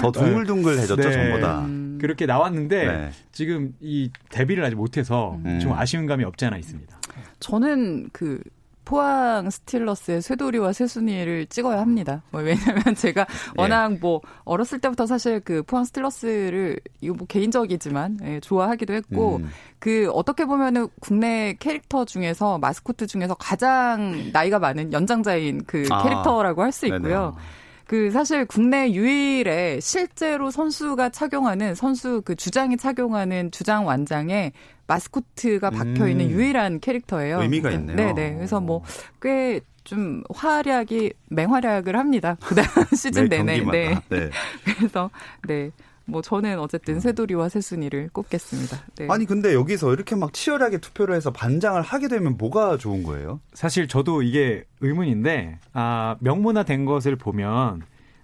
더 0.00 0.12
둥글둥글해졌죠 0.12 0.96
네. 1.08 1.12
전보다 1.12 1.60
음. 1.62 1.83
그렇게 2.04 2.26
나왔는데 2.26 2.86
네. 2.86 3.10
지금 3.32 3.74
이 3.80 4.10
데뷔를 4.28 4.62
아직 4.62 4.76
못해서 4.76 5.38
음. 5.46 5.58
좀 5.58 5.72
아쉬운 5.72 6.04
감이 6.04 6.22
없지 6.24 6.44
않아 6.44 6.58
있습니다. 6.58 6.94
저는 7.40 8.10
그 8.12 8.42
포항 8.84 9.48
스틸러스의 9.48 10.20
쇠돌이와 10.20 10.74
쇠순이를 10.74 11.46
찍어야 11.46 11.80
합니다. 11.80 12.20
뭐 12.30 12.42
왜냐면 12.42 12.82
제가 12.94 13.22
예. 13.22 13.26
워낙 13.56 13.92
예. 13.92 13.96
뭐 13.96 14.20
어렸을 14.44 14.80
때부터 14.80 15.06
사실 15.06 15.40
그 15.40 15.62
포항 15.62 15.86
스틸러스를 15.86 16.78
이거 17.00 17.14
뭐 17.14 17.26
개인적이지만 17.26 18.18
예, 18.24 18.40
좋아하기도 18.40 18.92
했고 18.92 19.36
음. 19.36 19.48
그 19.78 20.10
어떻게 20.12 20.44
보면은 20.44 20.88
국내 21.00 21.54
캐릭터 21.58 22.04
중에서 22.04 22.58
마스코트 22.58 23.06
중에서 23.06 23.34
가장 23.34 24.30
나이가 24.34 24.58
많은 24.58 24.92
연장자인 24.92 25.64
그 25.66 25.86
아. 25.90 26.02
캐릭터라고 26.02 26.62
할 26.62 26.70
수 26.70 26.84
있고요. 26.86 27.34
네네. 27.34 27.63
그 27.86 28.10
사실 28.10 28.46
국내 28.46 28.92
유일의 28.92 29.80
실제로 29.80 30.50
선수가 30.50 31.10
착용하는 31.10 31.74
선수 31.74 32.22
그 32.24 32.34
주장이 32.34 32.76
착용하는 32.76 33.50
주장 33.50 33.86
완장에 33.86 34.52
마스코트가 34.86 35.70
박혀 35.70 36.08
있는 36.08 36.26
음. 36.26 36.30
유일한 36.30 36.80
캐릭터예요. 36.80 37.42
의미가 37.42 37.70
네, 37.70 37.74
있네요. 37.76 37.96
네, 37.96 38.12
네. 38.12 38.34
그래서 38.34 38.60
뭐꽤 38.60 39.60
좀 39.84 40.22
활약이 40.34 41.12
맹활약을 41.28 41.96
합니다. 41.96 42.36
그다음 42.44 42.86
시즌 42.94 43.28
내내. 43.28 43.60
네. 43.60 44.00
네. 44.08 44.30
그래서 44.64 45.10
네. 45.46 45.70
뭐 46.06 46.20
저는 46.20 46.58
어쨌든 46.58 47.00
새돌이와 47.00 47.48
새순이를 47.48 48.10
꼽겠습니다. 48.12 48.78
네. 48.98 49.08
아니 49.10 49.24
근데 49.24 49.54
여기서 49.54 49.92
이렇게 49.94 50.14
막 50.14 50.32
치열하게 50.32 50.78
투표를 50.78 51.14
해서 51.14 51.32
반장을 51.32 51.80
하게 51.80 52.08
되면 52.08 52.36
뭐가 52.36 52.76
좋은 52.76 53.02
거예요? 53.02 53.40
사실 53.54 53.88
저도 53.88 54.22
이게 54.22 54.64
의문인데 54.80 55.58
아, 55.72 56.16
명문화된 56.20 56.84
것을 56.84 57.16
보면 57.16 57.82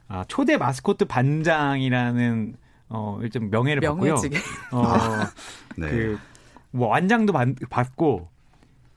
아, 0.09 0.25
초대 0.29 0.57
마스코트 0.57 1.05
반장이라는 1.07 2.55
어, 2.91 3.19
일좀 3.23 3.51
명예를 3.51 3.81
명예직에. 3.81 4.37
받고요. 4.71 4.81
어, 4.83 4.97
네. 5.79 6.17
그뭐 6.73 6.89
완장도 6.89 7.33
받, 7.33 7.49
받고 7.71 8.29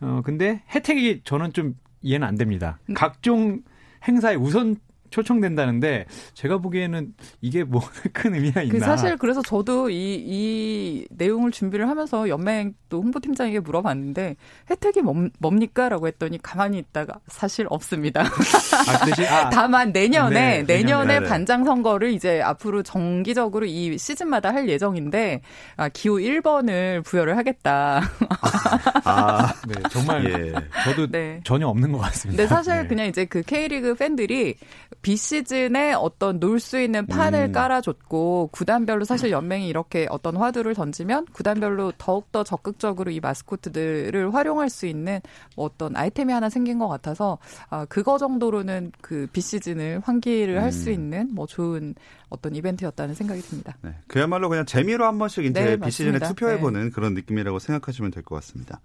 어 0.02 0.22
근데 0.26 0.64
혜택이 0.70 1.22
저는 1.24 1.54
좀 1.54 1.76
이해는 2.02 2.28
안 2.28 2.36
됩니다. 2.36 2.80
음. 2.90 2.96
각종 2.96 3.62
행사에 4.06 4.36
우선 4.36 4.76
초청된다는데 5.14 6.06
제가 6.34 6.58
보기에는 6.58 7.14
이게 7.42 7.64
뭐 7.64 7.82
큰 8.14 8.34
의미가 8.34 8.62
그 8.62 8.68
있나? 8.68 8.80
그 8.80 8.80
사실 8.80 9.16
그래서 9.18 9.42
저도 9.44 9.92
이, 9.92 10.16
이 10.26 11.06
내용을 11.12 11.52
준비를 11.52 11.88
하면서 11.88 12.28
연맹 12.28 12.74
또 12.90 13.02
홍보팀장에게 13.02 13.60
물어봤는데 13.60 14.36
혜택이 14.72 15.02
뭡, 15.02 15.30
뭡니까라고 15.40 16.08
했더니 16.08 16.42
가만히 16.42 16.80
있다가 16.80 17.20
사실 17.28 17.68
없습니다. 17.70 18.22
아, 18.22 19.06
대신, 19.06 19.26
아, 19.26 19.50
다만 19.52 19.92
내년에 19.92 20.64
네, 20.64 20.78
내년에 20.78 21.20
네, 21.20 21.28
반장 21.28 21.64
선거를 21.64 22.12
이제 22.12 22.42
앞으로 22.42 22.82
정기적으로 22.82 23.68
이 23.68 23.98
시즌마다 23.98 24.52
할 24.52 24.68
예정인데 24.68 25.42
아, 25.78 25.90
기호 25.90 26.16
1번을 26.16 27.04
부여를 27.06 27.38
하겠다. 27.38 28.02
아, 29.06 29.54
네, 29.68 29.76
정말 29.92 30.26
예. 30.26 30.54
저도 30.86 31.08
네. 31.12 31.40
전혀 31.44 31.68
없는 31.68 31.92
것 31.92 32.00
같습니다. 32.00 32.42
네, 32.42 32.48
사실 32.48 32.74
네. 32.74 32.88
그냥 32.88 33.08
이제 33.08 33.26
그 33.26 33.44
K리그 33.44 33.94
팬들이 33.94 34.56
비시즌에 35.04 35.94
어떤 35.94 36.40
놀 36.40 36.60
수 36.60 36.80
있는 36.80 37.06
판을 37.06 37.50
음. 37.50 37.52
깔아줬고 37.52 38.50
구단별로 38.54 39.04
사실 39.04 39.32
연맹이 39.32 39.68
이렇게 39.68 40.08
어떤 40.10 40.38
화두를 40.38 40.74
던지면 40.74 41.26
구단별로 41.34 41.92
더욱더 41.98 42.44
적극적으로 42.44 43.12
이 43.12 43.20
마스코트들을 43.20 44.34
활용할 44.34 44.70
수 44.70 44.88
있는 44.88 45.20
뭐 45.58 45.66
어떤 45.66 45.96
아이템이 45.98 46.32
하나 46.32 46.48
생긴 46.50 46.80
것 46.80 46.88
같아서 46.88 47.38
아, 47.70 47.86
그거 47.86 48.18
정도로는 48.18 48.94
그 49.02 49.28
비시즌을 49.34 50.02
환기를 50.06 50.56
음. 50.56 50.64
할수 50.64 50.90
있는 50.90 51.28
뭐 51.34 51.46
좋은 51.48 51.96
어떤 52.30 52.56
이벤트였다는 52.56 53.14
생각이 53.14 53.42
듭니다. 53.42 53.76
네, 53.82 53.94
그야말로 54.08 54.48
그냥 54.48 54.66
재미로 54.66 55.06
한 55.06 55.20
번씩 55.20 55.44
이제 55.46 55.64
네, 55.64 55.78
비시즌에 55.78 56.20
투표해보는 56.20 56.86
네. 56.86 56.90
그런 56.90 57.14
느낌이라고 57.14 57.60
생각하시면 57.60 58.12
될 58.12 58.24
것 58.24 58.36
같습니다. 58.36 58.80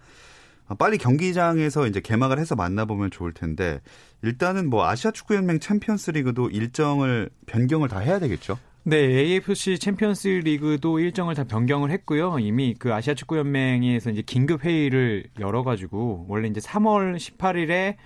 아, 0.68 0.74
빨리 0.74 0.98
경기장에서 0.98 1.86
이제 1.86 2.00
개막을 2.00 2.38
해서 2.38 2.54
만나보면 2.54 3.10
좋을 3.10 3.32
텐데 3.32 3.80
일단은 4.22 4.68
뭐 4.68 4.86
아시아 4.86 5.10
축구 5.10 5.34
연맹 5.34 5.60
챔피언스 5.60 6.12
리그도 6.12 6.50
일정을 6.50 7.30
변경을 7.46 7.88
다 7.88 7.98
해야 7.98 8.18
되겠죠? 8.18 8.58
네, 8.84 8.96
AFC 8.96 9.78
챔피언스 9.78 10.28
리그도 10.28 10.98
일정을 10.98 11.34
다 11.34 11.44
변경을 11.44 11.90
했고요. 11.90 12.38
이미 12.38 12.74
그 12.78 12.94
아시아 12.94 13.14
축구 13.14 13.36
연맹에서 13.38 14.10
이제 14.10 14.22
긴급 14.22 14.64
회의를 14.64 15.24
열어 15.40 15.62
가지고 15.62 16.26
원래 16.28 16.48
이제 16.48 16.60
3월 16.60 17.16
18일에 17.16 17.96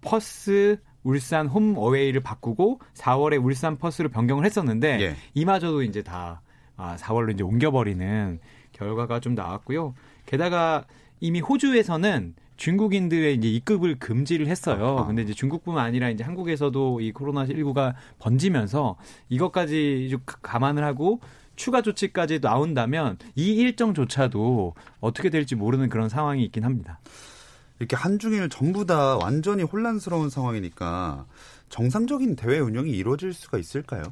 퍼스 0.00 0.78
울산 1.02 1.48
홈 1.48 1.74
어웨이를 1.76 2.22
바꾸고 2.22 2.80
4월에 2.94 3.42
울산 3.42 3.76
퍼스로 3.76 4.08
변경을 4.08 4.44
했었는데 4.44 5.00
예. 5.00 5.16
이마저도 5.34 5.82
이제 5.82 6.02
다 6.02 6.42
아, 6.76 6.96
4월로 6.96 7.32
이제 7.32 7.42
옮겨버리는 7.42 8.38
결과가 8.72 9.20
좀 9.20 9.34
나왔고요. 9.34 9.94
게다가 10.26 10.84
이미 11.22 11.38
호주에서는 11.38 12.34
중국인들의 12.56 13.36
이제 13.36 13.48
입국을 13.48 13.96
금지를 14.00 14.48
했어요. 14.48 14.98
아. 14.98 15.06
근데 15.06 15.22
이제 15.22 15.32
중국뿐만 15.32 15.84
아니라 15.86 16.10
이제 16.10 16.24
한국에서도 16.24 17.00
이 17.00 17.12
코로나 17.12 17.46
19가 17.46 17.94
번지면서 18.18 18.96
이것까지 19.28 20.08
좀 20.10 20.20
감안을 20.26 20.82
하고 20.82 21.20
추가 21.54 21.80
조치까지 21.80 22.40
나온다면 22.40 23.18
이 23.36 23.52
일정조차도 23.54 24.74
어떻게 24.98 25.30
될지 25.30 25.54
모르는 25.54 25.88
그런 25.90 26.08
상황이 26.08 26.42
있긴 26.44 26.64
합니다. 26.64 26.98
이렇게 27.78 27.94
한중일 27.94 28.48
전부 28.48 28.84
다 28.84 29.16
완전히 29.16 29.62
혼란스러운 29.62 30.28
상황이니까 30.28 31.26
정상적인 31.68 32.34
대회 32.34 32.58
운영이 32.58 32.90
이루어질 32.90 33.32
수가 33.32 33.58
있을까요? 33.58 34.02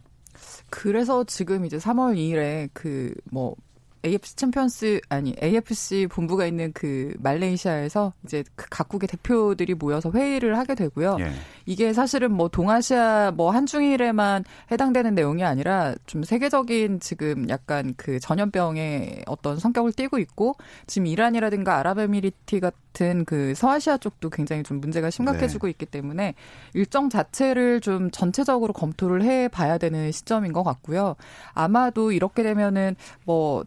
그래서 0.70 1.24
지금 1.24 1.64
이제 1.64 1.76
3월 1.76 2.14
2일에 2.16 2.70
그 2.72 3.12
뭐 3.32 3.56
AFC 4.04 4.37
챔피언스 4.37 5.00
아니 5.09 5.35
AFC 5.42 6.07
본부가 6.11 6.47
있는 6.47 6.73
그 6.73 7.14
말레이시아에서 7.19 8.12
이제 8.25 8.45
그 8.54 8.66
각국의 8.71 9.09
대표들이 9.09 9.75
모여서 9.75 10.11
회의를 10.11 10.57
하게 10.59 10.75
되고요. 10.75 11.19
예. 11.21 11.33
이게 11.66 11.92
사실은 11.92 12.33
뭐 12.33 12.49
동아시아 12.49 13.30
뭐 13.33 13.50
한중일에만 13.50 14.45
해당되는 14.71 15.14
내용이 15.14 15.45
아니라 15.45 15.95
좀 16.07 16.23
세계적인 16.23 17.00
지금 17.00 17.49
약간 17.49 17.95
그 17.97 18.19
전염병의 18.19 19.25
어떤 19.26 19.59
성격을 19.59 19.92
띠고 19.92 20.19
있고 20.19 20.57
지금 20.87 21.07
이란이라든가 21.07 21.78
아랍에미리티 21.78 22.61
같은 22.61 23.25
그 23.25 23.54
서아시아 23.54 23.99
쪽도 23.99 24.30
굉장히 24.30 24.62
좀 24.62 24.80
문제가 24.80 25.11
심각해지고 25.11 25.66
네. 25.66 25.71
있기 25.73 25.87
때문에 25.87 26.35
일정 26.73 27.11
자체를 27.11 27.80
좀 27.80 28.11
전체적으로 28.11 28.73
검토를 28.73 29.23
해 29.23 29.49
봐야 29.49 29.76
되는 29.76 30.11
시점인 30.11 30.52
것 30.52 30.62
같고요. 30.62 31.16
아마도 31.52 32.12
이렇게 32.12 32.42
되면은 32.42 32.97
뭐 33.25 33.64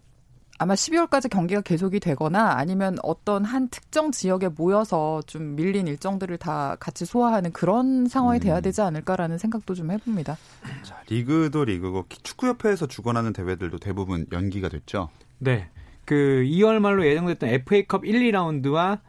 아마 0.64 0.76
12월까지 0.76 1.30
경기가 1.30 1.60
계속이 1.60 2.00
되거나 2.00 2.54
아니면 2.54 2.96
어떤 3.04 3.44
한 3.44 3.68
특정 3.68 4.14
지역에 4.14 4.48
모여서 4.48 5.22
좀 5.28 5.58
밀린 5.58 5.88
일정들을 5.88 6.38
다 6.38 6.78
같이 6.80 7.04
소화하는 7.04 7.52
그런 7.52 8.08
상황이 8.08 8.40
돼야 8.40 8.58
음. 8.58 8.62
되지 8.62 8.82
않을까라는 8.82 9.38
생각도 9.38 9.74
좀 9.74 9.92
해봅니다. 9.92 10.38
자, 10.84 11.04
리그도 11.10 11.66
리그고 11.66 12.06
축구협회에서 12.08 12.88
주관하는 12.88 13.34
대회들도 13.34 13.80
대부분 13.80 14.26
연기가 14.32 14.70
됐죠. 14.70 15.10
네. 15.40 15.68
그 16.06 16.46
2월 16.46 16.80
말로 16.80 17.06
예정됐던 17.06 17.50
FA컵 17.50 18.06
1, 18.06 18.32
2라운드와 18.32 19.00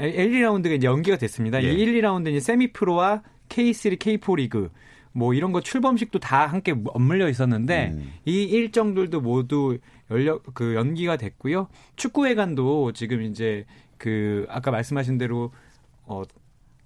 1, 0.00 0.32
2라운드가 0.32 0.74
이제 0.74 0.88
연기가 0.88 1.16
됐습니다. 1.16 1.62
예. 1.62 1.72
이 1.72 1.80
1, 1.80 2.02
2라운드 2.02 2.26
이제 2.26 2.40
세미프로와 2.40 3.22
K3, 3.48 4.00
K4 4.00 4.36
리그 4.36 4.70
뭐 5.18 5.34
이런 5.34 5.52
거 5.52 5.60
출범식도 5.60 6.20
다 6.20 6.46
함께 6.46 6.74
엇물려 6.84 7.28
있었는데 7.28 7.90
음. 7.92 8.12
이 8.24 8.44
일정들도 8.44 9.20
모두 9.20 9.78
열려 10.10 10.40
그 10.54 10.74
연기가 10.74 11.16
됐고요. 11.16 11.68
축구회관도 11.96 12.92
지금 12.92 13.22
이제 13.22 13.66
그 13.98 14.46
아까 14.48 14.70
말씀하신 14.70 15.18
대로 15.18 15.52
어 16.04 16.22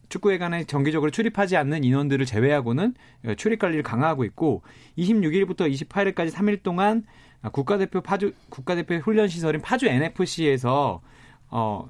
축구회관에 0.08 0.64
정기적으로 0.64 1.10
출입하지 1.10 1.56
않는 1.56 1.84
인원들을 1.84 2.26
제외하고는 2.26 2.94
출입 3.36 3.58
관리를 3.58 3.82
강화하고 3.82 4.24
있고 4.24 4.62
26일부터 4.98 5.70
28일까지 5.70 6.30
3일 6.30 6.62
동안 6.62 7.04
국가대표 7.52 8.00
파주 8.00 8.32
국가대표 8.50 8.96
훈련 8.96 9.28
시설인 9.28 9.60
파주 9.62 9.86
NFC에서 9.86 11.00
어 11.50 11.88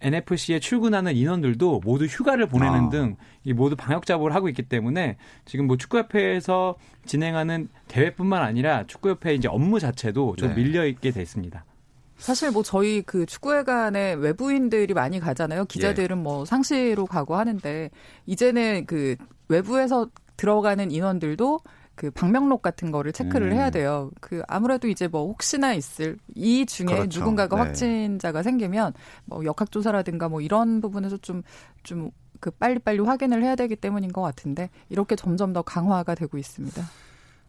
NFC에 0.00 0.60
출근하는 0.60 1.16
인원들도 1.16 1.80
모두 1.84 2.04
휴가를 2.04 2.46
보내는 2.46 2.86
아. 2.86 2.88
등이 2.90 3.54
모두 3.54 3.76
방역 3.76 4.06
작업을 4.06 4.34
하고 4.34 4.48
있기 4.48 4.62
때문에 4.62 5.16
지금 5.44 5.66
뭐 5.66 5.76
축구협회에서 5.76 6.76
진행하는 7.06 7.68
대회뿐만 7.88 8.42
아니라 8.42 8.86
축구협회 8.86 9.34
이제 9.34 9.48
업무 9.48 9.80
자체도 9.80 10.36
좀 10.36 10.50
네. 10.50 10.54
밀려 10.54 10.86
있게 10.86 11.10
됐습니다. 11.10 11.64
사실 12.18 12.50
뭐 12.50 12.62
저희 12.62 13.02
그 13.02 13.26
축구회관에 13.26 14.14
외부인들이 14.14 14.94
많이 14.94 15.20
가잖아요. 15.20 15.66
기자들은 15.66 16.16
예. 16.16 16.20
뭐 16.20 16.44
상시로 16.44 17.06
가고 17.06 17.36
하는데 17.36 17.90
이제는 18.26 18.86
그 18.86 19.16
외부에서 19.48 20.08
들어가는 20.36 20.90
인원들도 20.90 21.60
그 21.96 22.12
방명록 22.12 22.62
같은 22.62 22.92
거를 22.92 23.12
체크를 23.12 23.48
음. 23.48 23.52
해야 23.56 23.70
돼요. 23.70 24.10
그 24.20 24.42
아무래도 24.46 24.86
이제 24.86 25.08
뭐 25.08 25.26
혹시나 25.26 25.74
있을 25.74 26.18
이 26.34 26.64
중에 26.66 26.86
그렇죠. 26.86 27.18
누군가가 27.20 27.56
네. 27.56 27.62
확진자가 27.62 28.44
생기면 28.44 28.92
뭐 29.24 29.44
역학 29.44 29.72
조사라든가 29.72 30.28
뭐 30.28 30.40
이런 30.40 30.80
부분에서 30.80 31.16
좀 31.18 31.42
좀 31.82 32.10
그 32.40 32.50
빨리빨리 32.50 33.00
확인을 33.00 33.42
해야 33.42 33.56
되기 33.56 33.76
때문인 33.76 34.12
것 34.12 34.22
같은데 34.22 34.70
이렇게 34.88 35.16
점점 35.16 35.52
더 35.52 35.62
강화가 35.62 36.14
되고 36.14 36.38
있습니다. 36.38 36.82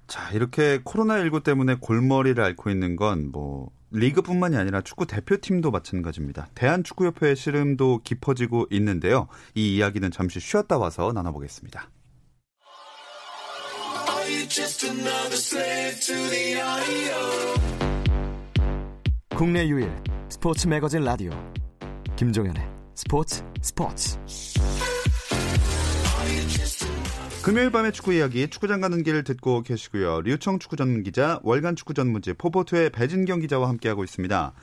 자, 0.08 0.32
이렇게 0.32 0.80
코로나19 0.84 1.44
때문에 1.44 1.76
골머리를 1.76 2.42
앓고 2.42 2.70
있는 2.70 2.96
건 2.96 3.32
뭐 3.32 3.70
리그뿐만이 3.92 4.58
아니라 4.58 4.82
축구 4.82 5.06
대표팀도 5.06 5.72
마찬가지입니다. 5.72 6.50
대한축구협회의 6.56 7.36
시름도 7.38 8.02
깊어지고 8.04 8.68
있는데요. 8.72 9.28
이 9.56 9.76
이야기는 9.78 10.12
잠시 10.12 10.40
쉬었다 10.42 10.78
와서 10.78 11.14
나눠보겠습니다. 11.14 11.90
국내 19.38 19.66
유일 19.70 19.90
스포츠 20.28 20.68
매거진 20.68 21.04
라디오 21.06 21.32
김종현의 22.18 22.62
스포츠 22.94 23.42
스포츠 23.62 24.18
금요일 27.42 27.72
밤의 27.72 27.94
축구 27.94 28.14
이야기 28.14 28.50
축구장 28.50 28.82
가는 28.82 29.02
길 29.02 29.24
듣고 29.24 29.62
계시고요. 29.62 30.20
류청 30.24 30.60
축구 30.60 30.76
전문 30.76 31.04
기자, 31.04 31.40
월간 31.44 31.78
축구 31.78 31.94
전문지 31.94 32.34
포포트의 32.34 32.90
배진경 32.90 33.40
기자와 33.40 33.70
함께하고 33.70 34.04
있습니다. 34.04 34.54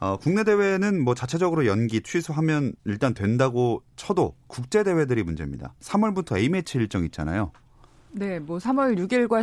어, 0.00 0.16
국내 0.16 0.42
대회는 0.42 1.04
뭐 1.04 1.14
자체적으로 1.14 1.66
연기 1.66 2.00
취소하면 2.00 2.72
일단 2.86 3.12
된다고 3.12 3.82
쳐도 3.96 4.34
국제 4.46 4.82
대회들이 4.82 5.22
문제입니다. 5.22 5.74
3월부터 5.80 6.38
A매치 6.38 6.78
일정 6.78 7.04
있잖아요. 7.04 7.52
네, 8.14 8.38
뭐 8.38 8.58
3월 8.58 8.98
6일과 8.98 9.40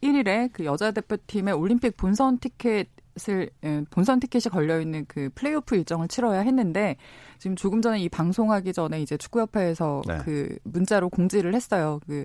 11일에 0.00 0.50
그 0.52 0.64
여자 0.64 0.90
대표팀의 0.90 1.54
올림픽 1.54 1.96
본선 1.96 2.38
티켓을 2.38 3.50
예, 3.64 3.84
본선 3.90 4.20
티켓이 4.20 4.44
걸려 4.50 4.80
있는 4.80 5.04
그 5.06 5.28
플레이오프 5.34 5.76
일정을 5.76 6.08
치러야 6.08 6.40
했는데 6.40 6.96
지금 7.38 7.56
조금 7.56 7.82
전에 7.82 8.00
이 8.00 8.08
방송하기 8.08 8.72
전에 8.72 9.02
이제 9.02 9.16
축구협회에서 9.18 10.02
네. 10.06 10.18
그 10.24 10.56
문자로 10.64 11.10
공지를 11.10 11.54
했어요. 11.54 12.00
그 12.06 12.24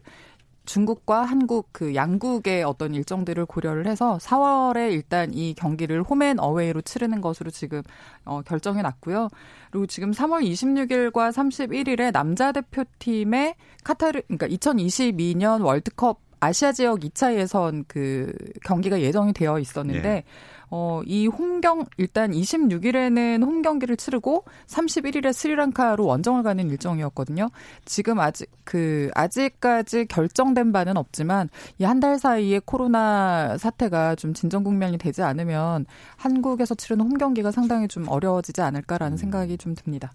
중국과 0.66 1.24
한국 1.24 1.70
그 1.72 1.96
양국의 1.96 2.64
어떤 2.64 2.94
일정들을 2.94 3.46
고려를 3.46 3.88
해서 3.88 4.18
4월에 4.22 4.92
일단 4.92 5.34
이 5.34 5.54
경기를 5.54 6.04
홈앤 6.04 6.40
어웨이로 6.40 6.82
치르는 6.82 7.22
것으로 7.22 7.52
지금 7.52 7.82
어, 8.26 8.42
결정해 8.42 8.82
놨고요. 8.82 9.30
그리고 9.72 9.86
지금 9.86 10.12
3월 10.12 10.44
26일과 10.44 11.32
31일에 11.32 12.12
남자 12.12 12.52
대표팀의 12.52 13.56
카타르 13.84 14.22
그러니까 14.28 14.48
2022년 14.48 15.64
월드컵 15.64 16.25
아시아 16.40 16.72
지역 16.72 17.00
2차 17.00 17.36
예선 17.36 17.86
그 17.88 18.34
경기가 18.64 19.00
예정이 19.02 19.34
되어 19.34 19.60
있었는데 19.60 20.02
네. 20.02 20.24
어, 20.72 21.02
이 21.06 21.28
홈경, 21.28 21.86
일단 21.98 22.32
26일에는 22.32 23.44
홈 23.44 23.62
경기를 23.62 23.96
치르고 23.96 24.46
31일에 24.68 25.32
스리랑카로 25.32 26.06
원정을 26.06 26.42
가는 26.42 26.68
일정이었거든요. 26.70 27.50
지금 27.86 28.20
아직, 28.20 28.50
그, 28.64 29.12
아직까지 29.14 30.06
결정된 30.08 30.72
바는 30.72 30.98
없지만 30.98 31.50
이 31.80 31.86
한 31.86 32.00
달 32.00 32.18
사이에 32.20 32.60
코로나 32.66 33.58
사태가 33.60 34.16
좀 34.16 34.34
진정 34.34 34.64
국면이 34.64 34.98
되지 34.98 35.22
않으면 35.22 35.86
한국에서 36.18 36.74
치르는 36.76 37.06
홈 37.06 37.18
경기가 37.18 37.52
상당히 37.52 37.88
좀 37.88 38.10
어려워지지 38.10 38.62
않을까라는 38.62 39.14
음. 39.14 39.18
생각이 39.18 39.58
좀 39.58 39.76
듭니다. 39.76 40.12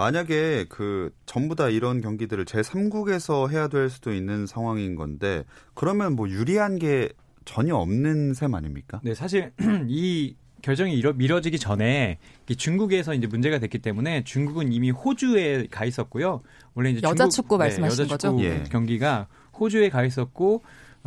만약에 0.00 0.64
그 0.70 1.12
전부 1.26 1.54
다 1.54 1.68
이런 1.68 2.00
경기들을 2.00 2.46
제3국에서 2.46 3.50
해야 3.50 3.68
될 3.68 3.90
수도 3.90 4.14
있는 4.14 4.46
상황인 4.46 4.94
건데 4.94 5.44
그러면 5.74 6.16
뭐 6.16 6.26
유리한 6.26 6.78
게 6.78 7.10
전혀 7.44 7.76
없는 7.76 8.32
셈 8.32 8.54
아닙니까? 8.54 9.02
네, 9.04 9.12
사실 9.12 9.52
이 9.88 10.36
결정이 10.62 10.94
이뤄, 10.94 11.12
미뤄지기 11.12 11.58
전에 11.58 12.18
중국에서 12.46 13.12
이제 13.12 13.26
문제가 13.26 13.58
됐기 13.58 13.80
때문에 13.80 14.24
중국은 14.24 14.72
이미 14.72 14.90
호주에 14.90 15.66
가 15.66 15.84
있었고요. 15.84 16.40
원래 16.72 16.92
이제 16.92 17.00
여자 17.02 17.24
중국, 17.24 17.30
축구 17.34 17.58
네, 17.58 17.64
말씀하시는 17.64 18.08
네, 18.08 18.14
여자 18.14 18.28
축구 18.28 18.42
거죠? 18.42 18.70
경기가 18.70 19.26
호주에 19.58 19.90
가 19.90 20.02
있었고 20.02 20.54
어, 20.54 20.62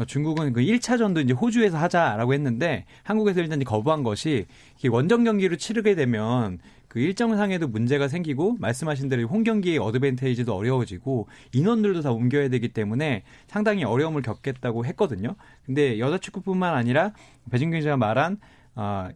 중국은 0.08 0.54
그 0.54 0.62
1차전도 0.62 1.24
이제 1.24 1.34
호주에서 1.34 1.78
하자라고 1.78 2.34
했는데 2.34 2.86
한국에서 3.04 3.42
일단 3.42 3.64
거부한 3.64 4.04
것이 4.04 4.46
원정 4.90 5.24
경기로 5.24 5.56
치르게 5.58 5.96
되면 5.96 6.60
그 6.88 7.00
일정상에도 7.00 7.68
문제가 7.68 8.08
생기고 8.08 8.58
말씀하신 8.60 9.10
대로 9.10 9.28
홈 9.28 9.44
경기의 9.44 9.80
어드밴테이지도 9.80 10.56
어려워지고 10.56 11.28
인원들도 11.52 12.02
다 12.02 12.12
옮겨야 12.12 12.50
되기 12.50 12.70
때문에 12.70 13.24
상당히 13.48 13.84
어려움을 13.84 14.22
겪겠다고 14.22 14.86
했거든요. 14.86 15.36
근데 15.66 15.98
여자 15.98 16.20
축구뿐만 16.20 16.76
아니라 16.76 17.14
배진경 17.50 17.80
기자가 17.80 17.98
말한 17.98 18.38
아, 18.76 19.12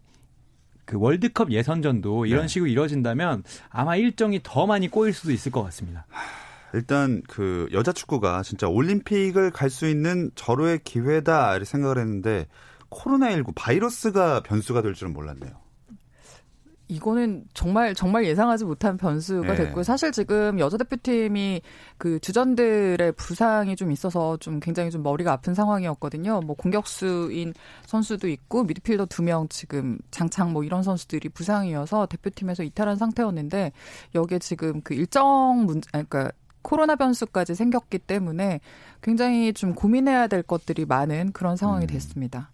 그 0.85 0.97
월드컵 0.97 1.51
예선전도 1.51 2.25
이런 2.25 2.43
네. 2.43 2.47
식으로 2.47 2.67
이뤄진다면 2.67 3.43
아마 3.69 3.95
일정이 3.95 4.39
더 4.41 4.65
많이 4.65 4.87
꼬일 4.87 5.13
수도 5.13 5.31
있을 5.31 5.51
것 5.51 5.61
같습니다. 5.63 6.07
일단 6.73 7.21
그 7.27 7.67
여자 7.71 7.91
축구가 7.91 8.43
진짜 8.43 8.67
올림픽을 8.67 9.51
갈 9.51 9.69
수 9.69 9.87
있는 9.87 10.31
절호의 10.35 10.79
기회다 10.83 11.51
이렇게 11.51 11.65
생각을 11.65 11.97
했는데 11.99 12.47
코로나19 12.89 13.53
바이러스가 13.55 14.41
변수가 14.41 14.81
될 14.81 14.93
줄은 14.93 15.13
몰랐네요. 15.13 15.67
이거는 16.89 17.43
정말 17.53 17.93
정말 17.93 18.25
예상하지 18.25 18.63
못한 18.63 18.95
변수가 18.95 19.45
네. 19.45 19.55
됐고요. 19.55 19.83
사실 19.83 20.13
지금 20.13 20.57
여자 20.59 20.77
대표팀이 20.77 21.61
그 21.97 22.17
주전들의 22.21 23.11
부상이 23.13 23.75
좀 23.75 23.91
있어서 23.91 24.37
좀 24.37 24.61
굉장히 24.61 24.89
좀 24.89 25.03
머리가 25.03 25.33
아픈 25.33 25.53
상황이었거든요. 25.53 26.39
뭐 26.45 26.55
공격수인 26.55 27.53
선수도 27.85 28.29
있고 28.29 28.63
미드필더 28.63 29.07
두 29.07 29.21
명 29.21 29.49
지금 29.49 29.97
장창 30.11 30.53
뭐 30.53 30.63
이런 30.63 30.81
선수들이 30.81 31.27
부상이어서 31.29 32.05
대표팀에서 32.05 32.63
이탈한 32.63 32.95
상태였는데 32.95 33.73
여기에 34.15 34.39
지금 34.39 34.79
그 34.81 34.93
일정 34.93 35.65
문제 35.65 35.89
그러니까 35.91 36.31
코로나 36.67 36.97
변수까지 36.97 37.55
생겼기 37.55 37.97
때문에 37.99 38.59
굉장히 39.01 39.53
좀 39.53 39.73
고민해야 39.73 40.27
될 40.27 40.43
것들이 40.43 40.83
많은 40.83 41.31
그런 41.31 41.55
상황이 41.55 41.85
음. 41.85 41.87
됐습니다. 41.87 42.49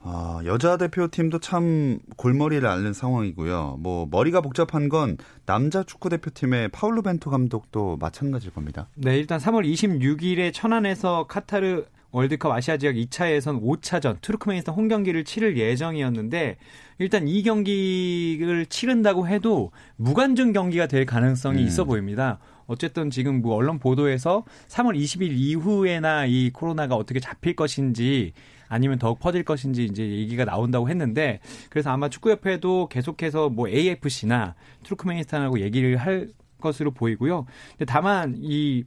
아, 0.00 0.40
여자 0.44 0.76
대표팀도 0.76 1.38
참 1.38 2.00
골머리를 2.16 2.66
앓는 2.68 2.92
상황이고요. 2.92 3.76
뭐 3.78 4.08
머리가 4.10 4.40
복잡한 4.40 4.88
건 4.88 5.16
남자 5.46 5.84
축구 5.84 6.08
대표팀의 6.08 6.70
파울루 6.70 7.02
벤토 7.02 7.30
감독도 7.30 7.98
마찬가지일 7.98 8.52
겁니다. 8.52 8.88
네, 8.96 9.16
일단 9.16 9.38
3월 9.38 9.64
26일에 9.64 10.52
천안에서 10.52 11.28
카타르 11.28 11.84
월드컵 12.10 12.50
아시아 12.50 12.76
지역 12.76 12.94
2차 12.94 13.30
예선 13.30 13.60
5차전 13.60 14.20
투르크메니스탄 14.22 14.74
홈 14.74 14.88
경기를 14.88 15.24
치를 15.24 15.56
예정이었는데 15.56 16.56
일단 16.98 17.28
이 17.28 17.42
경기를 17.44 18.66
치른다고 18.66 19.28
해도 19.28 19.70
무관중 19.96 20.52
경기가 20.52 20.86
될 20.88 21.06
가능성이 21.06 21.62
음. 21.62 21.66
있어 21.66 21.84
보입니다. 21.84 22.38
어쨌든 22.66 23.10
지금 23.10 23.42
뭐 23.42 23.54
언론 23.54 23.78
보도에서 23.78 24.44
3월 24.68 24.96
20일 24.98 25.32
이후에나 25.32 26.26
이 26.26 26.50
코로나가 26.50 26.94
어떻게 26.96 27.20
잡힐 27.20 27.56
것인지 27.56 28.32
아니면 28.68 28.98
더욱 28.98 29.20
퍼질 29.20 29.44
것인지 29.44 29.84
이제 29.84 30.02
얘기가 30.02 30.44
나온다고 30.44 30.88
했는데 30.88 31.40
그래서 31.70 31.90
아마 31.90 32.08
축구협회도 32.08 32.88
계속해서 32.88 33.50
뭐 33.50 33.68
AFC나 33.68 34.54
투르크메니스탄하고 34.82 35.60
얘기를 35.60 35.96
할 35.96 36.28
것으로 36.60 36.90
보이고요. 36.92 37.46
근데 37.70 37.84
다만 37.84 38.36
이 38.38 38.84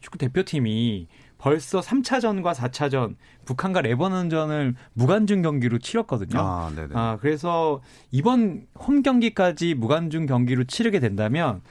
축구 0.00 0.18
대표팀이 0.18 1.08
벌써 1.38 1.80
3차전과 1.80 2.52
4차전 2.52 3.14
북한과 3.44 3.80
레버넌전을 3.82 4.74
무관중 4.94 5.42
경기로 5.42 5.78
치렀거든요. 5.78 6.38
아, 6.40 6.72
네네. 6.74 6.88
아, 6.94 7.16
그래서 7.20 7.80
이번 8.10 8.66
홈 8.74 9.02
경기까지 9.02 9.74
무관중 9.74 10.26
경기로 10.26 10.64
치르게 10.64 10.98
된다면 11.00 11.62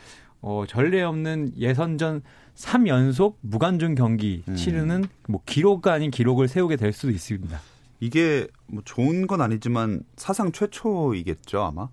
어, 0.47 0.65
전례 0.65 1.03
없는 1.03 1.51
예선전 1.57 2.21
3연속 2.55 3.35
무관중 3.41 3.95
경기 3.95 4.43
음. 4.47 4.55
치르는 4.55 5.03
뭐 5.27 5.41
기록가 5.45 5.91
아닌 5.91 6.09
기록을 6.09 6.47
세우게 6.47 6.77
될 6.77 6.93
수도 6.93 7.11
있습니다. 7.11 7.59
이게 7.99 8.47
뭐 8.67 8.81
좋은 8.85 9.27
건 9.27 9.41
아니지만 9.41 10.03
사상 10.15 10.53
최초이겠죠, 10.53 11.61
아마? 11.61 11.89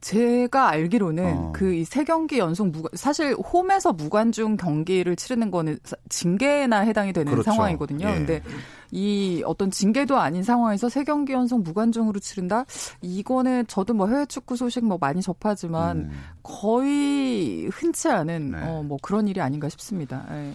제가 0.00 0.68
알기로는 0.70 1.36
어. 1.36 1.52
그세 1.52 2.04
경기 2.04 2.38
연속 2.38 2.68
무관 2.68 2.90
사실 2.94 3.34
홈에서 3.34 3.92
무관중 3.92 4.56
경기를 4.56 5.14
치르는 5.14 5.50
거는 5.50 5.78
징계나 6.08 6.80
해당이 6.80 7.12
되는 7.12 7.30
그렇죠. 7.30 7.50
상황이거든요. 7.50 8.08
예. 8.08 8.14
근데 8.14 8.42
이 8.90 9.42
어떤 9.44 9.70
징계도 9.70 10.18
아닌 10.18 10.42
상황에서 10.42 10.88
세 10.88 11.04
경기 11.04 11.32
연속 11.32 11.62
무관중으로 11.62 12.18
치른다? 12.20 12.64
이거는 13.02 13.66
저도 13.66 13.94
뭐 13.94 14.08
해외 14.08 14.24
축구 14.26 14.56
소식 14.56 14.84
뭐 14.84 14.96
많이 14.98 15.20
접하지만 15.20 15.98
음. 15.98 16.10
거의 16.42 17.66
흔치 17.66 18.08
않은 18.08 18.50
네. 18.52 18.58
어, 18.62 18.82
뭐 18.82 18.98
그런 19.02 19.28
일이 19.28 19.40
아닌가 19.40 19.68
싶습니다. 19.68 20.26
예. 20.30 20.52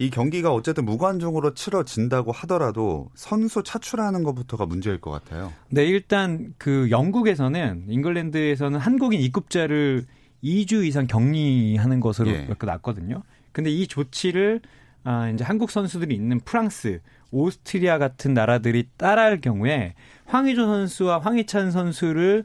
이 0.00 0.10
경기가 0.10 0.52
어쨌든 0.52 0.84
무관중으로 0.84 1.54
치러진다고 1.54 2.30
하더라도 2.30 3.10
선수 3.14 3.64
차출하는 3.64 4.22
것부터가 4.22 4.64
문제일 4.64 5.00
것 5.00 5.10
같아요. 5.10 5.52
네, 5.70 5.84
일단 5.86 6.54
그 6.56 6.88
영국에서는 6.90 7.86
잉글랜드에서는 7.88 8.78
한국인 8.78 9.20
입국자를 9.20 10.06
2주 10.44 10.86
이상 10.86 11.08
격리하는 11.08 11.98
것으로 11.98 12.30
예. 12.30 12.48
났거든요. 12.60 13.22
근데 13.50 13.70
이 13.70 13.88
조치를 13.88 14.60
아, 15.02 15.30
이제 15.30 15.42
한국 15.42 15.70
선수들이 15.70 16.14
있는 16.14 16.38
프랑스, 16.40 17.00
오스트리아 17.30 17.98
같은 17.98 18.34
나라들이 18.34 18.88
따라할 18.96 19.40
경우에 19.40 19.94
황희조 20.26 20.64
선수와 20.64 21.18
황희찬 21.18 21.70
선수를 21.70 22.44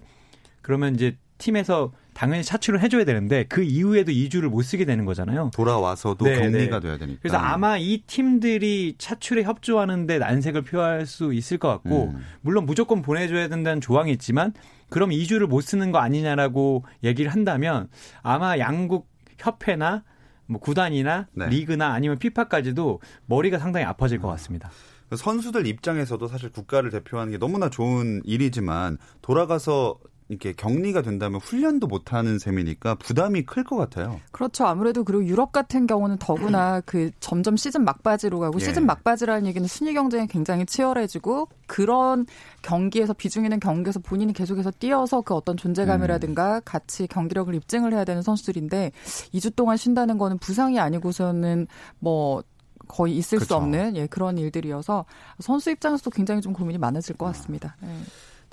그러면 0.61 0.95
이제 0.95 1.17
팀에서 1.37 1.91
당연히 2.13 2.43
차출을 2.43 2.81
해줘야 2.81 3.05
되는데 3.05 3.45
그 3.45 3.63
이후에도 3.63 4.11
2주를 4.11 4.47
못 4.49 4.61
쓰게 4.61 4.85
되는 4.85 5.05
거잖아요. 5.05 5.51
돌아와서도 5.53 6.25
네, 6.25 6.39
격리가 6.39 6.79
네. 6.79 6.87
돼야 6.87 6.97
되니까. 6.97 7.19
그래서 7.21 7.37
아마 7.37 7.77
이 7.77 8.03
팀들이 8.05 8.95
차출에 8.97 9.43
협조하는데 9.43 10.19
난색을 10.19 10.61
표할 10.63 11.05
수 11.05 11.33
있을 11.33 11.57
것 11.57 11.69
같고 11.69 12.11
음. 12.13 12.23
물론 12.41 12.65
무조건 12.65 13.01
보내줘야 13.01 13.47
된다는 13.47 13.81
조항이 13.81 14.11
있지만 14.11 14.53
그럼 14.89 15.09
2주를 15.09 15.47
못 15.47 15.61
쓰는 15.61 15.91
거 15.91 15.99
아니냐라고 15.99 16.85
얘기를 17.03 17.31
한다면 17.31 17.89
아마 18.21 18.57
양국 18.59 19.09
협회나 19.39 20.03
뭐 20.45 20.59
구단이나 20.59 21.27
네. 21.33 21.47
리그나 21.47 21.93
아니면 21.93 22.19
피파까지도 22.19 23.01
머리가 23.25 23.57
상당히 23.59 23.85
아파질 23.85 24.19
것 24.19 24.27
같습니다. 24.29 24.69
선수들 25.15 25.67
입장에서도 25.67 26.27
사실 26.27 26.51
국가를 26.51 26.89
대표하는 26.89 27.31
게 27.31 27.37
너무나 27.37 27.69
좋은 27.69 28.21
일이지만 28.25 28.97
돌아가서 29.21 29.97
이렇게 30.29 30.53
격리가 30.53 31.01
된다면 31.01 31.39
훈련도 31.41 31.87
못 31.87 32.13
하는 32.13 32.39
셈이니까 32.39 32.95
부담이 32.95 33.43
클 33.43 33.63
것 33.63 33.77
같아요. 33.77 34.19
그렇죠. 34.31 34.65
아무래도 34.65 35.03
그리고 35.03 35.25
유럽 35.25 35.51
같은 35.51 35.87
경우는 35.87 36.17
더구나 36.17 36.81
그 36.85 37.11
점점 37.19 37.55
시즌 37.55 37.83
막바지로 37.85 38.39
가고 38.39 38.59
예. 38.59 38.65
시즌 38.65 38.85
막바지라는 38.85 39.45
얘기는 39.47 39.67
순위 39.67 39.93
경쟁이 39.93 40.27
굉장히 40.27 40.65
치열해지고 40.65 41.47
그런 41.67 42.25
경기에서 42.61 43.13
비중 43.13 43.45
있는 43.45 43.59
경기에서 43.59 43.99
본인이 43.99 44.33
계속해서 44.33 44.71
뛰어서 44.71 45.21
그 45.21 45.33
어떤 45.33 45.57
존재감이라든가 45.57 46.55
음. 46.55 46.61
같이 46.65 47.07
경기력을 47.07 47.53
입증을 47.55 47.93
해야 47.93 48.03
되는 48.03 48.21
선수들인데 48.21 48.91
2주 49.33 49.55
동안 49.55 49.77
쉰다는 49.77 50.17
거는 50.17 50.37
부상이 50.39 50.79
아니고서는 50.79 51.67
뭐 51.99 52.43
거의 52.87 53.15
있을 53.17 53.37
그렇죠. 53.37 53.47
수 53.47 53.55
없는 53.55 53.95
예, 53.95 54.07
그런 54.07 54.37
일들이어서 54.37 55.05
선수 55.39 55.71
입장에서도 55.71 56.09
굉장히 56.09 56.41
좀 56.41 56.53
고민이 56.53 56.77
많아질 56.77 57.15
것 57.15 57.25
같습니다. 57.27 57.75
예. 57.83 57.87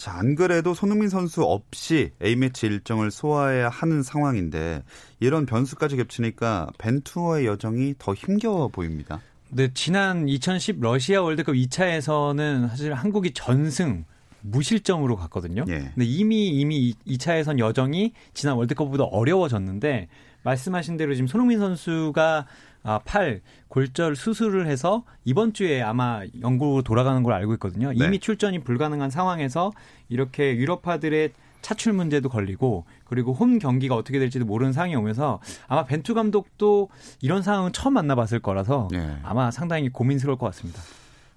자, 0.01 0.13
안 0.15 0.35
그래도 0.35 0.73
손흥민 0.73 1.11
선수 1.11 1.43
없이 1.43 2.11
A매치 2.23 2.65
일정을 2.65 3.11
소화해야 3.11 3.69
하는 3.69 4.03
상황인데 4.03 4.83
이런 5.21 5.45
변수까지 5.45 5.99
겹치니까 5.99 6.71
벤투어의 6.79 7.45
여정이 7.45 7.97
더 7.99 8.15
힘겨워 8.15 8.69
보입니다. 8.69 9.21
네, 9.51 9.69
지난 9.75 10.27
2010 10.27 10.81
러시아 10.81 11.21
월드컵 11.21 11.53
2차에서는 11.53 12.71
사실 12.71 12.95
한국이 12.95 13.33
전승 13.35 14.07
무실점으로 14.41 15.17
갔거든요. 15.17 15.67
예. 15.69 15.91
근데 15.95 16.07
이미 16.07 16.49
이미 16.49 16.95
2차에선 17.07 17.59
여정이 17.59 18.15
지난 18.33 18.57
월드컵보다 18.57 19.05
어려워졌는데 19.05 20.09
말씀하신 20.45 20.97
대로 20.97 21.15
지금 21.15 21.27
손흥민 21.27 21.59
선수가 21.59 22.47
아, 22.83 23.01
팔 23.05 23.41
골절 23.69 24.17
수술을 24.17 24.67
해서 24.67 25.05
이번 25.25 25.53
주에 25.53 25.83
아마 25.83 26.23
영국으로 26.41 26.83
돌아가는 26.83 27.23
걸 27.23 27.33
알고 27.35 27.55
있거든요. 27.55 27.93
이미 27.93 28.11
네. 28.11 28.19
출전이 28.19 28.61
불가능한 28.61 29.11
상황에서 29.11 29.73
이렇게 30.09 30.57
유럽파들의 30.57 31.33
차출 31.63 31.93
문제도 31.93 32.29
걸리고 32.29 32.85
그리고 33.05 33.33
홈 33.33 33.59
경기가 33.59 33.95
어떻게 33.95 34.19
될지도 34.19 34.47
모르는 34.47 34.73
상황이 34.73 34.97
오면서 34.97 35.41
아마 35.69 35.85
벤투 35.85 36.15
감독도 36.15 36.89
이런 37.21 37.43
상황은 37.43 37.73
처음 37.73 37.95
만나봤을 37.95 38.41
거라서 38.41 38.89
네. 38.91 39.19
아마 39.23 39.51
상당히 39.51 39.91
고민스러울 39.91 40.39
것 40.39 40.47
같습니다. 40.47 40.81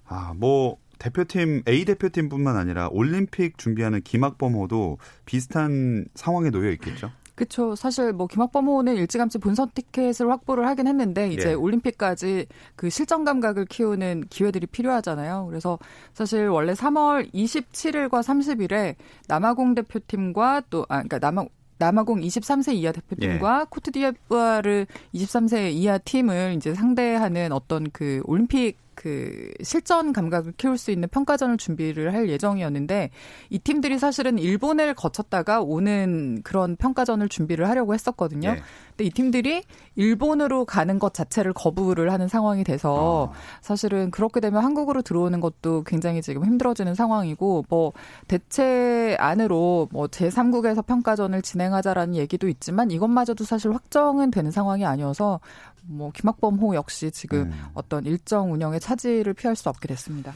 아, 0.06 0.32
뭐 0.36 0.78
대표팀 0.98 1.62
A 1.68 1.84
대표팀뿐만 1.84 2.56
아니라 2.56 2.88
올림픽 2.90 3.58
준비하는 3.58 4.00
김학범호도 4.02 4.98
비슷한 5.26 6.06
상황에 6.14 6.50
놓여 6.50 6.70
있겠죠. 6.72 7.10
그렇죠. 7.34 7.74
사실 7.74 8.12
뭐 8.12 8.26
김학범호는 8.28 8.94
일찌감치 8.96 9.38
본선 9.38 9.68
티켓을 9.74 10.30
확보를 10.30 10.66
하긴 10.68 10.86
했는데 10.86 11.28
이제 11.30 11.50
예. 11.50 11.54
올림픽까지 11.54 12.46
그 12.76 12.90
실전 12.90 13.24
감각을 13.24 13.64
키우는 13.66 14.24
기회들이 14.30 14.66
필요하잖아요. 14.66 15.46
그래서 15.48 15.78
사실 16.12 16.46
원래 16.48 16.72
3월 16.74 17.32
27일과 17.34 18.22
30일에 18.22 18.94
남아공 19.26 19.74
대표팀과 19.74 20.62
또 20.70 20.84
아 20.88 21.02
그러니까 21.02 21.18
남아 21.18 21.46
남아공 21.78 22.20
23세 22.20 22.74
이하 22.74 22.92
대표팀과 22.92 23.60
예. 23.62 23.66
코트디아부아르 23.68 24.86
23세 25.14 25.72
이하 25.72 25.98
팀을 25.98 26.54
이제 26.56 26.74
상대하는 26.74 27.52
어떤 27.52 27.90
그 27.90 28.22
올림픽 28.26 28.76
그 28.94 29.50
실전 29.62 30.12
감각을 30.12 30.52
키울 30.56 30.78
수 30.78 30.90
있는 30.90 31.08
평가전을 31.08 31.56
준비를 31.56 32.14
할 32.14 32.28
예정이었는데 32.28 33.10
이 33.50 33.58
팀들이 33.58 33.98
사실은 33.98 34.38
일본을 34.38 34.94
거쳤다가 34.94 35.60
오는 35.60 36.40
그런 36.42 36.76
평가전을 36.76 37.28
준비를 37.28 37.68
하려고 37.68 37.94
했었거든요. 37.94 38.54
네. 38.54 38.62
근데 38.90 39.04
이 39.04 39.10
팀들이 39.10 39.62
일본으로 39.96 40.64
가는 40.64 40.98
것 40.98 41.14
자체를 41.14 41.52
거부를 41.52 42.12
하는 42.12 42.28
상황이 42.28 42.62
돼서 42.64 42.94
어. 42.94 43.32
사실은 43.60 44.10
그렇게 44.10 44.40
되면 44.40 44.62
한국으로 44.62 45.02
들어오는 45.02 45.40
것도 45.40 45.82
굉장히 45.84 46.22
지금 46.22 46.44
힘들어지는 46.44 46.94
상황이고 46.94 47.64
뭐 47.68 47.92
대체 48.28 49.16
안으로 49.18 49.88
뭐 49.90 50.06
제3국에서 50.06 50.86
평가전을 50.86 51.42
진행하자라는 51.42 52.14
얘기도 52.14 52.48
있지만 52.48 52.90
이것마저도 52.90 53.44
사실 53.44 53.72
확정은 53.72 54.30
되는 54.30 54.50
상황이 54.50 54.84
아니어서 54.84 55.40
뭐 55.86 56.10
김학범 56.12 56.56
호 56.56 56.74
역시 56.74 57.10
지금 57.10 57.42
음. 57.42 57.64
어떤 57.74 58.04
일정 58.04 58.52
운영의 58.52 58.80
차질을 58.80 59.34
피할 59.34 59.56
수 59.56 59.68
없게 59.68 59.88
됐습니다. 59.88 60.32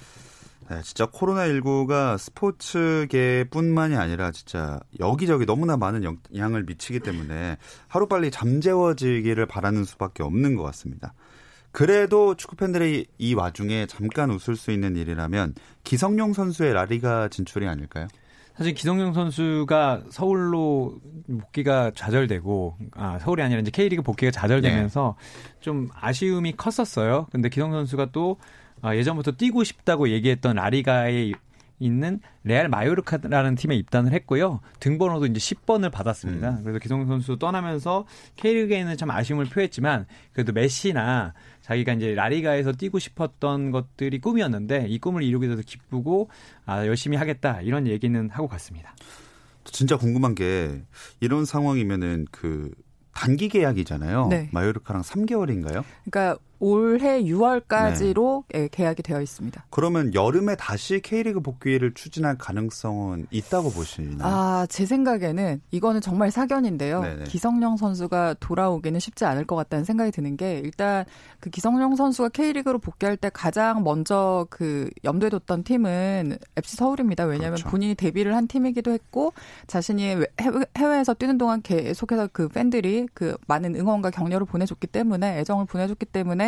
네, 0.69 0.83
진짜 0.83 1.07
코로나19가 1.07 2.19
스포츠계뿐만이 2.19 3.97
아니라 3.97 4.31
진짜 4.33 4.79
여기저기 5.01 5.47
너무나 5.47 5.79
많은 5.79 6.05
영향을 6.05 6.65
미치기 6.65 7.01
때문에 7.01 7.57
하루빨리 7.89 8.31
잠재워지기를 8.31 9.47
바라는 9.47 9.85
수밖에 9.85 10.23
없는 10.23 10.57
것 10.57 10.63
같습니다. 10.65 11.15
그래도 11.73 12.35
축구 12.35 12.57
팬들이 12.57 13.07
이 13.19 13.35
와중에 13.35 13.87
잠깐 13.87 14.31
웃을 14.31 14.57
수 14.57 14.71
있는 14.71 14.97
일이라면 14.97 15.55
기성용 15.85 16.35
선수의 16.35 16.75
라리가 16.75 17.29
진출이 17.29 17.67
아닐까요? 17.67 18.09
사실 18.59 18.75
기성용 18.75 19.13
선수가 19.13 20.03
서울로 20.11 20.99
복귀가 21.29 21.93
좌절되고 21.95 22.77
아 22.91 23.21
서울이 23.21 23.41
아니라 23.41 23.61
이제 23.61 23.71
K리그 23.71 24.03
복귀가 24.03 24.33
좌절되면서 24.33 25.15
네. 25.17 25.61
좀 25.61 25.89
아쉬움이 25.95 26.57
컸었어요. 26.57 27.29
근데 27.31 27.49
기성 27.51 27.71
선수가 27.71 28.09
또 28.11 28.37
아, 28.83 28.97
예전부터 28.97 29.33
뛰고 29.33 29.63
싶다고 29.63 30.09
얘기했던 30.09 30.57
라리가에 30.57 31.33
있는 31.79 32.21
레알 32.45 32.69
마요르카라는 32.69 33.55
팀에 33.55 33.77
입단을 33.77 34.13
했고요. 34.13 34.61
등번호도 34.81 35.27
이제 35.27 35.39
10번을 35.39 35.91
받았습니다. 35.91 36.51
음. 36.51 36.63
그래서 36.63 36.79
기성 36.79 37.07
선수 37.07 37.39
떠나면서 37.39 38.07
K리그에는 38.37 38.97
참 38.97 39.11
아쉬움을 39.11 39.47
표했지만 39.47 40.07
그래도 40.33 40.53
메시나 40.53 41.35
자기가 41.63 41.95
이제 41.95 42.15
라리가에서 42.15 42.73
뛰고 42.73 42.99
싶었던 42.99 43.71
것들이 43.71 44.21
꿈이었는데 44.21 44.87
이 44.89 44.99
꿈을 44.99 45.23
이루게 45.23 45.49
돼서 45.49 45.63
기쁘고 45.65 46.31
아, 46.67 46.87
열심히 46.87 47.17
하겠다 47.17 47.61
이런 47.61 47.87
얘기는 47.87 48.31
하고 48.31 48.49
갔습니다. 48.49 48.95
진짜 49.65 49.97
궁금한 49.97 50.35
게 50.35 50.83
이런 51.21 51.45
상황이면은 51.45 52.27
그 52.31 52.71
단기 53.13 53.49
계약이잖아요. 53.49 54.29
네. 54.29 54.49
마요르카랑 54.53 55.03
3개월인가요? 55.03 55.85
그러니까 56.05 56.39
올해 56.61 57.23
6월까지로 57.23 58.45
네. 58.49 58.63
예, 58.63 58.69
계약이 58.69 59.03
되어 59.03 59.21
있습니다. 59.21 59.65
그러면 59.71 60.13
여름에 60.15 60.57
다시 60.57 61.01
K리그 61.01 61.41
복귀를 61.41 61.95
추진할 61.95 62.37
가능성은 62.37 63.27
있다고 63.31 63.71
보시나요? 63.71 64.19
아, 64.23 64.67
제 64.69 64.87
생각에는 64.87 65.61
이거는 65.71 66.01
정말 66.01 66.31
사견인데요. 66.31 67.03
네네. 67.03 67.25
기성용 67.25 67.77
선수가 67.77 68.37
돌아오기는 68.41 68.99
쉽지 68.99 69.25
않을 69.25 69.47
것 69.47 69.57
같다는 69.57 69.85
생각이 69.85 70.11
드는 70.11 70.37
게 70.37 70.59
일단 70.59 71.05
그 71.41 71.51
기성용 71.51 71.97
선수가 71.97 72.31
K리그로 72.31 72.79
복귀할 72.79 73.17
때 73.17 73.31
가장 73.33 73.85
먼저 73.85 74.47
그 74.51 74.91
염두에 75.05 75.29
뒀던 75.31 75.63
팀은 75.65 76.39
FC 76.57 76.77
서울입니다. 76.77 77.25
왜냐하면 77.25 77.57
그렇죠. 77.57 77.71
본인이 77.71 77.95
데뷔를 77.95 78.35
한 78.35 78.49
팀이기도 78.49 78.91
했고 78.91 79.33
자신이 79.67 80.17
해외에서 80.77 81.15
뛰는 81.15 81.39
동안 81.39 81.63
계속해서 81.63 82.29
그 82.33 82.49
팬들이 82.49 83.07
그 83.15 83.37
많은 83.47 83.77
응원과 83.77 84.11
격려를 84.11 84.47
보내줬기 84.47 84.87
때문에 84.89 85.39
애정을 85.39 85.67
보내줬기 85.67 86.07
때문에 86.07 86.48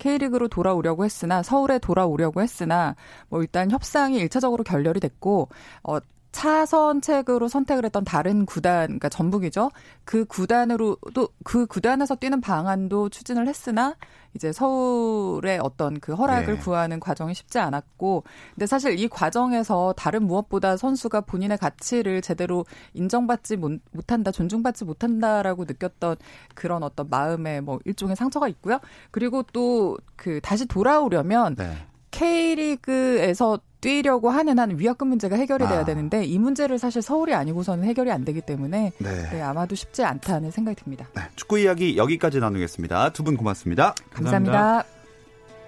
K리그로 0.00 0.48
돌아오려고 0.48 1.04
했으나 1.04 1.42
서울에 1.42 1.78
돌아오려고 1.78 2.42
했으나 2.42 2.96
뭐 3.28 3.40
일단 3.42 3.70
협상이 3.70 4.16
일차적으로 4.18 4.64
결렬이 4.64 5.00
됐고 5.00 5.48
어 5.82 5.98
차선책으로 6.36 7.48
선택을 7.48 7.86
했던 7.86 8.04
다른 8.04 8.44
구단, 8.44 8.86
그러니까 8.86 9.08
전북이죠. 9.08 9.70
그 10.04 10.26
구단으로도 10.26 11.28
그 11.44 11.66
구단에서 11.66 12.16
뛰는 12.16 12.42
방안도 12.42 13.08
추진을 13.08 13.48
했으나 13.48 13.96
이제 14.34 14.52
서울의 14.52 15.60
어떤 15.62 15.98
그 15.98 16.12
허락을 16.12 16.56
네. 16.56 16.60
구하는 16.60 17.00
과정이 17.00 17.32
쉽지 17.32 17.58
않았고, 17.58 18.24
근데 18.54 18.66
사실 18.66 18.98
이 18.98 19.08
과정에서 19.08 19.94
다른 19.96 20.26
무엇보다 20.26 20.76
선수가 20.76 21.22
본인의 21.22 21.56
가치를 21.56 22.20
제대로 22.20 22.66
인정받지 22.92 23.56
못, 23.56 23.80
한다 24.08 24.30
존중받지 24.30 24.84
못한다라고 24.84 25.64
느꼈던 25.64 26.16
그런 26.54 26.82
어떤 26.82 27.08
마음에 27.08 27.62
뭐 27.62 27.80
일종의 27.86 28.14
상처가 28.14 28.46
있고요. 28.48 28.78
그리고 29.10 29.42
또 29.42 29.96
그 30.16 30.40
다시 30.40 30.66
돌아오려면 30.66 31.54
네. 31.54 31.76
K리그에서 32.10 33.58
뛰려고 33.86 34.30
하는 34.30 34.58
한 34.58 34.76
위약금 34.76 35.06
문제가 35.06 35.36
해결이 35.36 35.64
돼야 35.68 35.80
아. 35.80 35.84
되는데 35.84 36.24
이 36.24 36.40
문제를 36.40 36.76
사실 36.76 37.02
서울이 37.02 37.34
아니고서는 37.34 37.84
해결이 37.84 38.10
안 38.10 38.24
되기 38.24 38.40
때문에 38.40 38.92
네. 38.98 39.30
네, 39.30 39.40
아마도 39.40 39.76
쉽지 39.76 40.02
않다는 40.02 40.50
생각이 40.50 40.74
듭니다. 40.82 41.06
네, 41.14 41.22
축구 41.36 41.56
이야기 41.58 41.96
여기까지 41.96 42.40
나누겠습니다. 42.40 43.10
두 43.10 43.22
분 43.22 43.36
고맙습니다. 43.36 43.94
감사합니다. 44.10 44.52
감사합니다. 44.52 44.86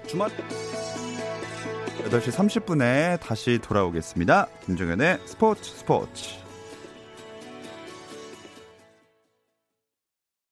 주말 0.09 0.31
8시 2.11 2.33
30분에 2.33 3.21
다시 3.21 3.59
돌아오겠습니다. 3.63 4.49
김종현의 4.67 5.19
스포츠 5.25 5.71
스포츠. 5.77 6.48